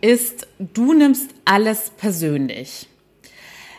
ist, 0.00 0.46
du 0.58 0.92
nimmst 0.92 1.30
alles 1.44 1.90
persönlich. 1.96 2.86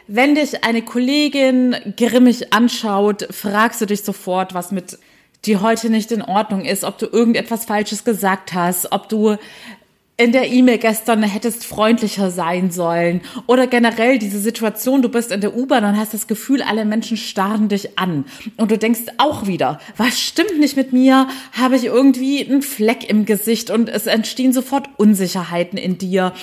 Wenn 0.07 0.35
dich 0.35 0.63
eine 0.63 0.81
Kollegin 0.81 1.75
grimmig 1.95 2.53
anschaut, 2.53 3.27
fragst 3.31 3.81
du 3.81 3.85
dich 3.85 4.01
sofort, 4.01 4.53
was 4.53 4.71
mit 4.71 4.97
die 5.45 5.57
heute 5.57 5.89
nicht 5.89 6.11
in 6.11 6.21
Ordnung 6.21 6.65
ist, 6.65 6.83
ob 6.83 6.97
du 6.97 7.07
irgendetwas 7.07 7.65
Falsches 7.65 8.03
gesagt 8.03 8.53
hast, 8.53 8.91
ob 8.91 9.09
du 9.09 9.37
in 10.21 10.31
der 10.31 10.51
E-Mail 10.51 10.77
gestern 10.77 11.23
hättest 11.23 11.65
freundlicher 11.65 12.29
sein 12.29 12.69
sollen 12.69 13.21
oder 13.47 13.65
generell 13.65 14.19
diese 14.19 14.39
Situation, 14.39 15.01
du 15.01 15.09
bist 15.09 15.31
in 15.31 15.41
der 15.41 15.57
U-Bahn 15.57 15.83
und 15.83 15.97
hast 15.97 16.13
das 16.13 16.27
Gefühl, 16.27 16.61
alle 16.61 16.85
Menschen 16.85 17.17
starren 17.17 17.69
dich 17.69 17.97
an 17.97 18.25
und 18.57 18.69
du 18.69 18.77
denkst 18.77 19.01
auch 19.17 19.47
wieder, 19.47 19.79
was 19.97 20.21
stimmt 20.21 20.59
nicht 20.59 20.77
mit 20.77 20.93
mir? 20.93 21.27
Habe 21.53 21.75
ich 21.75 21.85
irgendwie 21.85 22.45
einen 22.45 22.61
Fleck 22.61 23.09
im 23.09 23.25
Gesicht 23.25 23.71
und 23.71 23.89
es 23.89 24.05
entstehen 24.05 24.53
sofort 24.53 24.89
Unsicherheiten 24.97 25.79
in 25.79 25.97
dir 25.97 26.33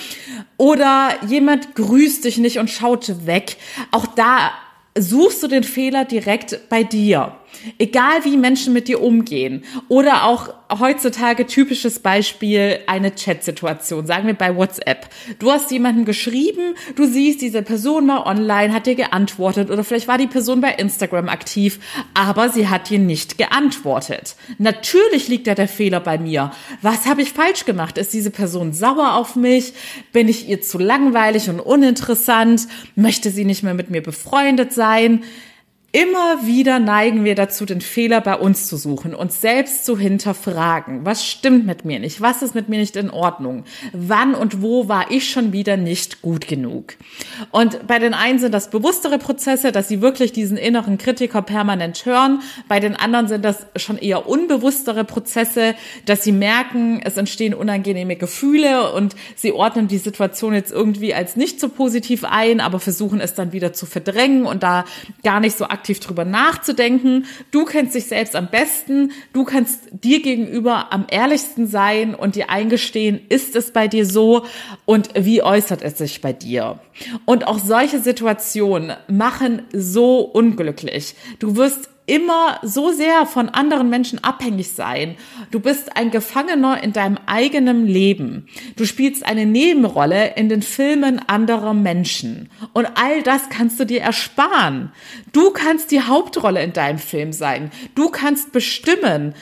oder 0.57 1.11
jemand 1.25 1.73
grüßt 1.75 2.25
dich 2.25 2.37
nicht 2.37 2.59
und 2.59 2.69
schaut 2.69 3.25
weg. 3.25 3.55
Auch 3.91 4.07
da 4.07 4.51
suchst 4.97 5.41
du 5.41 5.47
den 5.47 5.63
Fehler 5.63 6.03
direkt 6.03 6.67
bei 6.67 6.83
dir. 6.83 7.38
Egal 7.77 8.23
wie 8.23 8.37
Menschen 8.37 8.73
mit 8.73 8.87
dir 8.87 9.01
umgehen 9.01 9.63
oder 9.87 10.25
auch 10.25 10.53
heutzutage 10.79 11.45
typisches 11.45 11.99
Beispiel 11.99 12.79
eine 12.87 13.15
Chat-Situation, 13.15 14.05
sagen 14.05 14.27
wir 14.27 14.33
bei 14.33 14.55
WhatsApp. 14.55 15.09
Du 15.39 15.51
hast 15.51 15.71
jemanden 15.71 16.05
geschrieben, 16.05 16.75
du 16.95 17.05
siehst, 17.05 17.41
diese 17.41 17.61
Person 17.61 18.07
war 18.07 18.25
online, 18.25 18.73
hat 18.73 18.85
dir 18.85 18.95
geantwortet 18.95 19.71
oder 19.71 19.83
vielleicht 19.83 20.07
war 20.07 20.17
die 20.17 20.27
Person 20.27 20.61
bei 20.61 20.73
Instagram 20.73 21.27
aktiv, 21.27 21.79
aber 22.13 22.49
sie 22.49 22.67
hat 22.67 22.89
dir 22.89 22.99
nicht 22.99 23.37
geantwortet. 23.37 24.35
Natürlich 24.57 25.27
liegt 25.27 25.47
da 25.47 25.55
der 25.55 25.67
Fehler 25.67 25.99
bei 25.99 26.17
mir. 26.17 26.51
Was 26.81 27.07
habe 27.07 27.21
ich 27.21 27.33
falsch 27.33 27.65
gemacht? 27.65 27.97
Ist 27.97 28.13
diese 28.13 28.31
Person 28.31 28.73
sauer 28.73 29.15
auf 29.15 29.35
mich? 29.35 29.73
Bin 30.11 30.27
ich 30.27 30.47
ihr 30.47 30.61
zu 30.61 30.77
langweilig 30.77 31.49
und 31.49 31.59
uninteressant? 31.59 32.67
Möchte 32.95 33.31
sie 33.31 33.45
nicht 33.45 33.63
mehr 33.63 33.73
mit 33.73 33.89
mir 33.89 34.01
befreundet 34.01 34.73
sein? 34.73 35.23
Immer 35.91 36.45
wieder 36.45 36.77
neigen 36.77 37.23
wir 37.23 37.33
dazu, 37.33 37.65
den 37.65 37.81
Fehler 37.81 38.21
bei 38.21 38.35
uns 38.35 38.67
zu 38.67 38.77
suchen, 38.77 39.15
uns 39.15 39.41
selbst 39.41 39.85
zu 39.85 39.97
hinterfragen. 39.97 41.03
Was 41.03 41.25
stimmt 41.25 41.65
mit 41.65 41.83
mir 41.83 41.97
nicht? 41.97 42.21
Was 42.21 42.43
ist 42.43 42.53
mit 42.53 42.69
mir 42.69 42.77
nicht 42.77 42.95
in 42.95 43.09
Ordnung? 43.09 43.63
Wann 43.91 44.35
und 44.35 44.61
wo 44.61 44.87
war 44.87 45.09
ich 45.09 45.31
schon 45.31 45.51
wieder 45.51 45.77
nicht 45.77 46.21
gut 46.21 46.47
genug? 46.47 46.93
Und 47.49 47.87
bei 47.87 47.97
den 47.97 48.13
einen 48.13 48.37
sind 48.37 48.51
das 48.51 48.69
bewusstere 48.69 49.17
Prozesse, 49.17 49.71
dass 49.71 49.87
sie 49.87 49.99
wirklich 49.99 50.31
diesen 50.31 50.57
inneren 50.57 50.99
Kritiker 50.99 51.41
permanent 51.41 52.05
hören. 52.05 52.43
Bei 52.67 52.79
den 52.79 52.95
anderen 52.95 53.27
sind 53.27 53.43
das 53.43 53.65
schon 53.75 53.97
eher 53.97 54.27
unbewusstere 54.29 55.05
Prozesse, 55.05 55.73
dass 56.05 56.23
sie 56.23 56.33
merken, 56.33 57.01
es 57.03 57.17
entstehen 57.17 57.55
unangenehme 57.55 58.15
Gefühle 58.15 58.93
und 58.93 59.15
sie 59.35 59.53
ordnen 59.53 59.87
die 59.87 59.97
Situation 59.97 60.53
jetzt 60.53 60.71
irgendwie 60.71 61.15
als 61.15 61.35
nicht 61.35 61.59
so 61.59 61.67
positiv 61.67 62.25
ein, 62.25 62.59
aber 62.59 62.79
versuchen 62.79 63.19
es 63.19 63.33
dann 63.33 63.53
wieder 63.53 63.73
zu 63.73 63.87
verdrängen 63.87 64.45
und 64.45 64.61
da 64.61 64.85
gar 65.23 65.39
nicht 65.39 65.57
so 65.57 65.65
aktiv 65.79 66.01
drüber 66.01 66.25
nachzudenken. 66.25 67.25
Du 67.51 67.63
kennst 67.63 67.95
dich 67.95 68.05
selbst 68.05 68.35
am 68.35 68.49
besten. 68.49 69.13
Du 69.31 69.45
kannst 69.45 69.87
dir 69.91 70.21
gegenüber 70.21 70.91
am 70.91 71.07
ehrlichsten 71.09 71.67
sein 71.67 72.15
und 72.15 72.35
dir 72.35 72.49
eingestehen, 72.49 73.21
ist 73.29 73.55
es 73.55 73.71
bei 73.71 73.87
dir 73.87 74.05
so 74.05 74.45
und 74.85 75.09
wie 75.15 75.41
äußert 75.41 75.81
es 75.81 75.97
sich 75.97 76.19
bei 76.19 76.33
dir? 76.33 76.79
Und 77.25 77.47
auch 77.47 77.59
solche 77.59 77.99
Situationen 77.99 78.93
machen 79.07 79.63
so 79.71 80.19
unglücklich. 80.19 81.15
Du 81.39 81.55
wirst 81.55 81.89
immer 82.09 82.59
so 82.63 82.91
sehr 82.91 83.27
von 83.27 83.49
anderen 83.49 83.89
Menschen 83.89 84.23
abhängig 84.23 84.71
sein. 84.71 85.15
Du 85.51 85.59
bist 85.59 85.95
ein 85.95 86.09
Gefangener 86.09 86.83
in 86.83 86.91
deinem 86.91 87.19
eigenen 87.27 87.85
Leben. 87.85 88.47
Du 88.75 88.85
spielst 88.85 89.23
eine 89.23 89.45
Nebenrolle 89.45 90.33
in 90.35 90.49
den 90.49 90.63
Filmen 90.63 91.19
anderer 91.19 91.75
Menschen. 91.75 92.49
Und 92.73 92.87
all 92.95 93.21
das 93.21 93.49
kannst 93.49 93.79
du 93.79 93.85
dir 93.85 94.01
ersparen. 94.01 94.91
Du 95.33 95.51
kannst 95.51 95.91
die 95.91 96.01
Hauptrolle 96.01 96.63
in 96.63 96.73
deinem 96.73 96.97
Film 96.97 97.31
sein. 97.31 97.69
Du 97.93 98.09
kannst 98.09 98.51
bestimmen, 98.51 99.35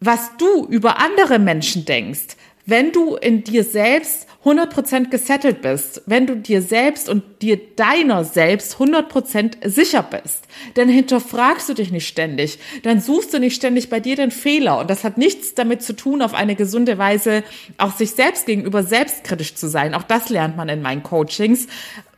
was 0.00 0.36
du 0.36 0.66
über 0.66 0.98
andere 1.00 1.38
Menschen 1.38 1.86
denkst. 1.86 2.36
Wenn 2.66 2.92
du 2.92 3.16
in 3.16 3.42
dir 3.42 3.64
selbst 3.64 4.26
100% 4.44 5.10
gesettelt 5.10 5.62
bist, 5.62 6.02
wenn 6.06 6.26
du 6.26 6.36
dir 6.36 6.62
selbst 6.62 7.08
und 7.08 7.22
dir 7.42 7.60
deiner 7.76 8.24
selbst 8.24 8.76
100% 8.76 9.68
sicher 9.68 10.02
bist, 10.02 10.44
dann 10.74 10.88
hinterfragst 10.88 11.68
du 11.68 11.74
dich 11.74 11.92
nicht 11.92 12.08
ständig, 12.08 12.58
dann 12.82 13.00
suchst 13.00 13.32
du 13.32 13.38
nicht 13.38 13.54
ständig 13.54 13.88
bei 13.88 14.00
dir 14.00 14.16
den 14.16 14.32
Fehler 14.32 14.80
und 14.80 14.90
das 14.90 15.04
hat 15.04 15.16
nichts 15.16 15.54
damit 15.54 15.82
zu 15.82 15.94
tun, 15.94 16.22
auf 16.22 16.34
eine 16.34 16.56
gesunde 16.56 16.98
Weise 16.98 17.44
auch 17.78 17.94
sich 17.94 18.12
selbst 18.12 18.46
gegenüber 18.46 18.82
selbstkritisch 18.82 19.54
zu 19.54 19.68
sein. 19.68 19.94
Auch 19.94 20.02
das 20.02 20.28
lernt 20.28 20.56
man 20.56 20.68
in 20.68 20.82
meinen 20.82 21.04
Coachings. 21.04 21.68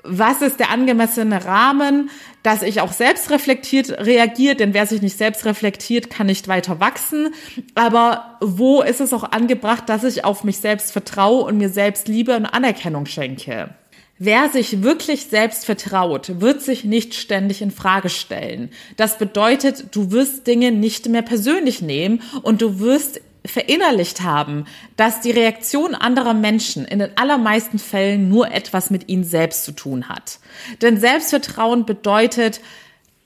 Was 0.05 0.43
ist 0.43 0.61
der 0.61 0.71
angemessene 0.71 1.45
Rahmen, 1.45 2.11
dass 2.43 2.63
ich 2.63 2.81
auch 2.83 2.93
selbst 2.93 3.31
reflektiert 3.31 3.91
reagiert, 3.91 4.61
denn 4.61 4.75
wer 4.75 4.87
sich 4.87 5.01
nicht 5.01 5.17
selbst 5.17 5.47
reflektiert, 5.47 6.11
kann 6.11 6.27
nicht 6.27 6.47
weiter 6.47 6.79
wachsen. 6.79 7.35
Aber 7.75 8.39
wo 8.41 8.83
ist 8.83 9.01
es 9.01 9.15
auch 9.15 9.25
angebracht, 9.25 9.89
dass 9.89 10.05
ich 10.05 10.25
auf 10.25 10.45
mich 10.45 10.59
selbst 10.59 10.93
vertraue 10.93 11.45
und 11.45 11.57
mir 11.57 11.71
selbst 11.71 12.07
Liebe 12.07 12.37
und 12.37 12.45
Anerkennung 12.45 13.07
schenke? 13.07 13.71
Wer 14.19 14.49
sich 14.49 14.83
wirklich 14.83 15.25
selbst 15.25 15.65
vertraut, 15.65 16.41
wird 16.41 16.63
sich 16.63 16.85
nicht 16.85 17.15
ständig 17.15 17.63
in 17.63 17.73
Frage 17.73 18.09
stellen. 18.09 18.71
Das 18.97 19.19
bedeutet, 19.19 19.87
du 19.97 20.13
wirst 20.13 20.47
Dinge 20.47 20.71
nicht 20.71 21.09
mehr 21.09 21.23
persönlich 21.23 21.83
nehmen 21.83 22.23
und 22.43 22.63
du 22.63 22.79
wirst 22.79 23.21
verinnerlicht 23.47 24.23
haben, 24.23 24.65
dass 24.97 25.21
die 25.21 25.31
Reaktion 25.31 25.95
anderer 25.95 26.35
Menschen 26.35 26.85
in 26.85 26.99
den 26.99 27.17
allermeisten 27.17 27.79
Fällen 27.79 28.29
nur 28.29 28.51
etwas 28.51 28.91
mit 28.91 29.09
ihnen 29.09 29.25
selbst 29.25 29.65
zu 29.65 29.73
tun 29.73 30.09
hat. 30.09 30.39
Denn 30.81 30.99
Selbstvertrauen 30.99 31.85
bedeutet, 31.85 32.61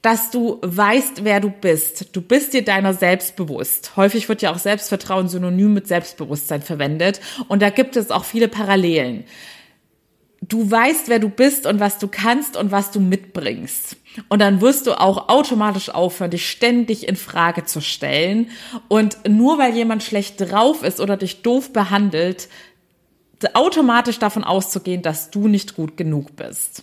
dass 0.03 0.31
du 0.31 0.59
weißt, 0.63 1.25
wer 1.25 1.41
du 1.41 1.51
bist. 1.51 2.15
Du 2.15 2.21
bist 2.21 2.53
dir 2.53 2.65
deiner 2.65 2.95
selbst 2.95 3.37
bewusst. 3.37 3.97
Häufig 3.97 4.29
wird 4.29 4.43
ja 4.43 4.53
auch 4.53 4.59
Selbstvertrauen 4.59 5.29
synonym 5.29 5.75
mit 5.75 5.89
Selbstbewusstsein 5.89 6.63
verwendet 6.63 7.21
und 7.49 7.63
da 7.63 7.71
gibt 7.71 7.97
es 7.97 8.11
auch 8.11 8.25
viele 8.25 8.49
Parallelen 8.49 9.25
du 10.49 10.71
weißt, 10.71 11.09
wer 11.09 11.19
du 11.19 11.29
bist 11.29 11.67
und 11.67 11.81
was 11.81 11.99
du 11.99 12.09
kannst 12.09 12.57
und 12.57 12.71
was 12.71 12.91
du 12.91 13.01
mitbringst. 13.01 13.97
Und 14.29 14.41
dann 14.41 14.61
wirst 14.61 14.87
du 14.87 14.99
auch 14.99 15.29
automatisch 15.29 15.91
aufhören, 15.91 16.31
dich 16.31 16.51
ständig 16.51 17.07
in 17.07 17.17
Frage 17.17 17.65
zu 17.65 17.81
stellen. 17.81 18.51
Und 18.89 19.19
nur 19.29 19.59
weil 19.59 19.75
jemand 19.75 20.03
schlecht 20.03 20.41
drauf 20.41 20.83
ist 20.83 21.01
oder 21.01 21.17
dich 21.17 21.43
doof 21.43 21.73
behandelt, 21.73 22.49
automatisch 23.55 24.19
davon 24.19 24.43
auszugehen, 24.43 25.03
dass 25.03 25.31
du 25.31 25.47
nicht 25.47 25.77
gut 25.77 25.97
genug 25.97 26.35
bist. 26.35 26.83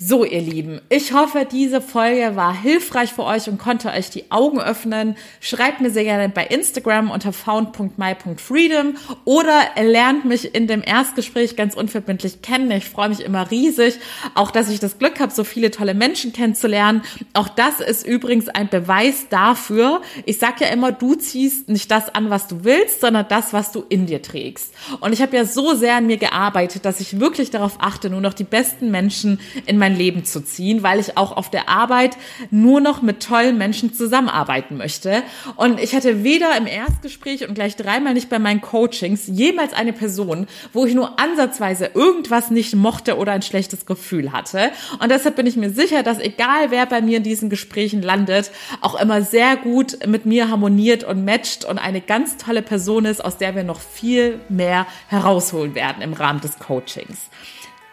So, 0.00 0.24
ihr 0.24 0.40
Lieben, 0.40 0.80
ich 0.90 1.12
hoffe, 1.12 1.44
diese 1.50 1.80
Folge 1.80 2.36
war 2.36 2.54
hilfreich 2.54 3.12
für 3.12 3.24
euch 3.24 3.48
und 3.48 3.58
konnte 3.58 3.88
euch 3.88 4.10
die 4.10 4.30
Augen 4.30 4.60
öffnen. 4.60 5.16
Schreibt 5.40 5.80
mir 5.80 5.90
sehr 5.90 6.04
gerne 6.04 6.28
bei 6.28 6.46
Instagram 6.46 7.10
unter 7.10 7.32
found.my.freedom 7.32 8.96
oder 9.24 9.60
lernt 9.76 10.24
mich 10.24 10.54
in 10.54 10.68
dem 10.68 10.84
Erstgespräch 10.84 11.56
ganz 11.56 11.74
unverbindlich 11.74 12.42
kennen. 12.42 12.70
Ich 12.70 12.84
freue 12.84 13.08
mich 13.08 13.24
immer 13.24 13.50
riesig, 13.50 13.98
auch 14.36 14.52
dass 14.52 14.70
ich 14.70 14.78
das 14.78 14.98
Glück 15.00 15.18
habe, 15.18 15.32
so 15.32 15.42
viele 15.42 15.72
tolle 15.72 15.94
Menschen 15.94 16.32
kennenzulernen. 16.32 17.02
Auch 17.32 17.48
das 17.48 17.80
ist 17.80 18.06
übrigens 18.06 18.48
ein 18.48 18.68
Beweis 18.68 19.26
dafür. 19.30 20.02
Ich 20.26 20.38
sage 20.38 20.64
ja 20.64 20.68
immer, 20.68 20.92
du 20.92 21.16
ziehst 21.16 21.68
nicht 21.68 21.90
das 21.90 22.08
an, 22.14 22.30
was 22.30 22.46
du 22.46 22.62
willst, 22.62 23.00
sondern 23.00 23.26
das, 23.28 23.52
was 23.52 23.72
du 23.72 23.84
in 23.88 24.06
dir 24.06 24.22
trägst. 24.22 24.72
Und 25.00 25.12
ich 25.12 25.22
habe 25.22 25.36
ja 25.36 25.44
so 25.44 25.74
sehr 25.74 25.96
an 25.96 26.06
mir 26.06 26.18
gearbeitet, 26.18 26.84
dass 26.84 27.00
ich 27.00 27.18
wirklich 27.18 27.50
darauf 27.50 27.78
achte, 27.80 28.10
nur 28.10 28.20
noch 28.20 28.34
die 28.34 28.44
besten 28.44 28.92
Menschen 28.92 29.40
in 29.66 29.76
mein 29.76 29.87
mein 29.88 29.96
Leben 29.96 30.24
zu 30.24 30.40
ziehen, 30.40 30.82
weil 30.82 31.00
ich 31.00 31.16
auch 31.16 31.34
auf 31.34 31.50
der 31.50 31.70
Arbeit 31.70 32.18
nur 32.50 32.80
noch 32.80 33.00
mit 33.00 33.22
tollen 33.22 33.56
Menschen 33.56 33.94
zusammenarbeiten 33.94 34.76
möchte. 34.76 35.22
Und 35.56 35.80
ich 35.80 35.94
hatte 35.94 36.22
weder 36.24 36.54
im 36.58 36.66
Erstgespräch 36.66 37.48
und 37.48 37.54
gleich 37.54 37.74
dreimal 37.76 38.12
nicht 38.12 38.28
bei 38.28 38.38
meinen 38.38 38.60
Coachings 38.60 39.26
jemals 39.28 39.72
eine 39.72 39.94
Person, 39.94 40.46
wo 40.74 40.84
ich 40.84 40.94
nur 40.94 41.18
ansatzweise 41.18 41.90
irgendwas 41.94 42.50
nicht 42.50 42.74
mochte 42.74 43.16
oder 43.16 43.32
ein 43.32 43.40
schlechtes 43.40 43.86
Gefühl 43.86 44.32
hatte. 44.32 44.70
Und 45.00 45.10
deshalb 45.10 45.36
bin 45.36 45.46
ich 45.46 45.56
mir 45.56 45.70
sicher, 45.70 46.02
dass 46.02 46.18
egal 46.18 46.70
wer 46.70 46.84
bei 46.84 47.00
mir 47.00 47.16
in 47.16 47.22
diesen 47.22 47.48
Gesprächen 47.48 48.02
landet, 48.02 48.50
auch 48.82 49.00
immer 49.00 49.22
sehr 49.22 49.56
gut 49.56 50.06
mit 50.06 50.26
mir 50.26 50.50
harmoniert 50.50 51.02
und 51.02 51.24
matcht 51.24 51.64
und 51.64 51.78
eine 51.78 52.02
ganz 52.02 52.36
tolle 52.36 52.60
Person 52.60 53.06
ist, 53.06 53.24
aus 53.24 53.38
der 53.38 53.54
wir 53.54 53.64
noch 53.64 53.80
viel 53.80 54.38
mehr 54.50 54.86
herausholen 55.08 55.74
werden 55.74 56.02
im 56.02 56.12
Rahmen 56.12 56.42
des 56.42 56.58
Coachings. 56.58 57.30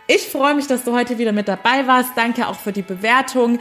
Ich 0.08 0.28
freue 0.28 0.54
mich, 0.54 0.68
dass 0.68 0.84
du 0.84 0.94
heute 0.94 1.18
wieder 1.18 1.32
mit 1.32 1.48
dabei 1.48 1.88
warst. 1.88 2.12
Danke 2.16 2.48
auch 2.48 2.60
für 2.60 2.72
die 2.72 2.84
Bewertung 2.84 3.60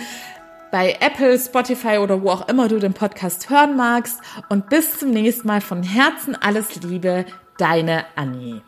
bei 0.71 0.97
Apple, 1.01 1.39
Spotify 1.39 1.99
oder 1.99 2.23
wo 2.23 2.31
auch 2.31 2.49
immer 2.49 2.69
du 2.69 2.79
den 2.79 2.93
Podcast 2.95 3.49
hören 3.49 3.77
magst. 3.77 4.21
Und 4.49 4.69
bis 4.69 4.99
zum 4.99 5.11
nächsten 5.11 5.47
Mal 5.47 5.61
von 5.61 5.83
Herzen 5.83 6.35
alles 6.35 6.75
Liebe, 6.83 7.25
deine 7.57 8.05
Annie. 8.17 8.61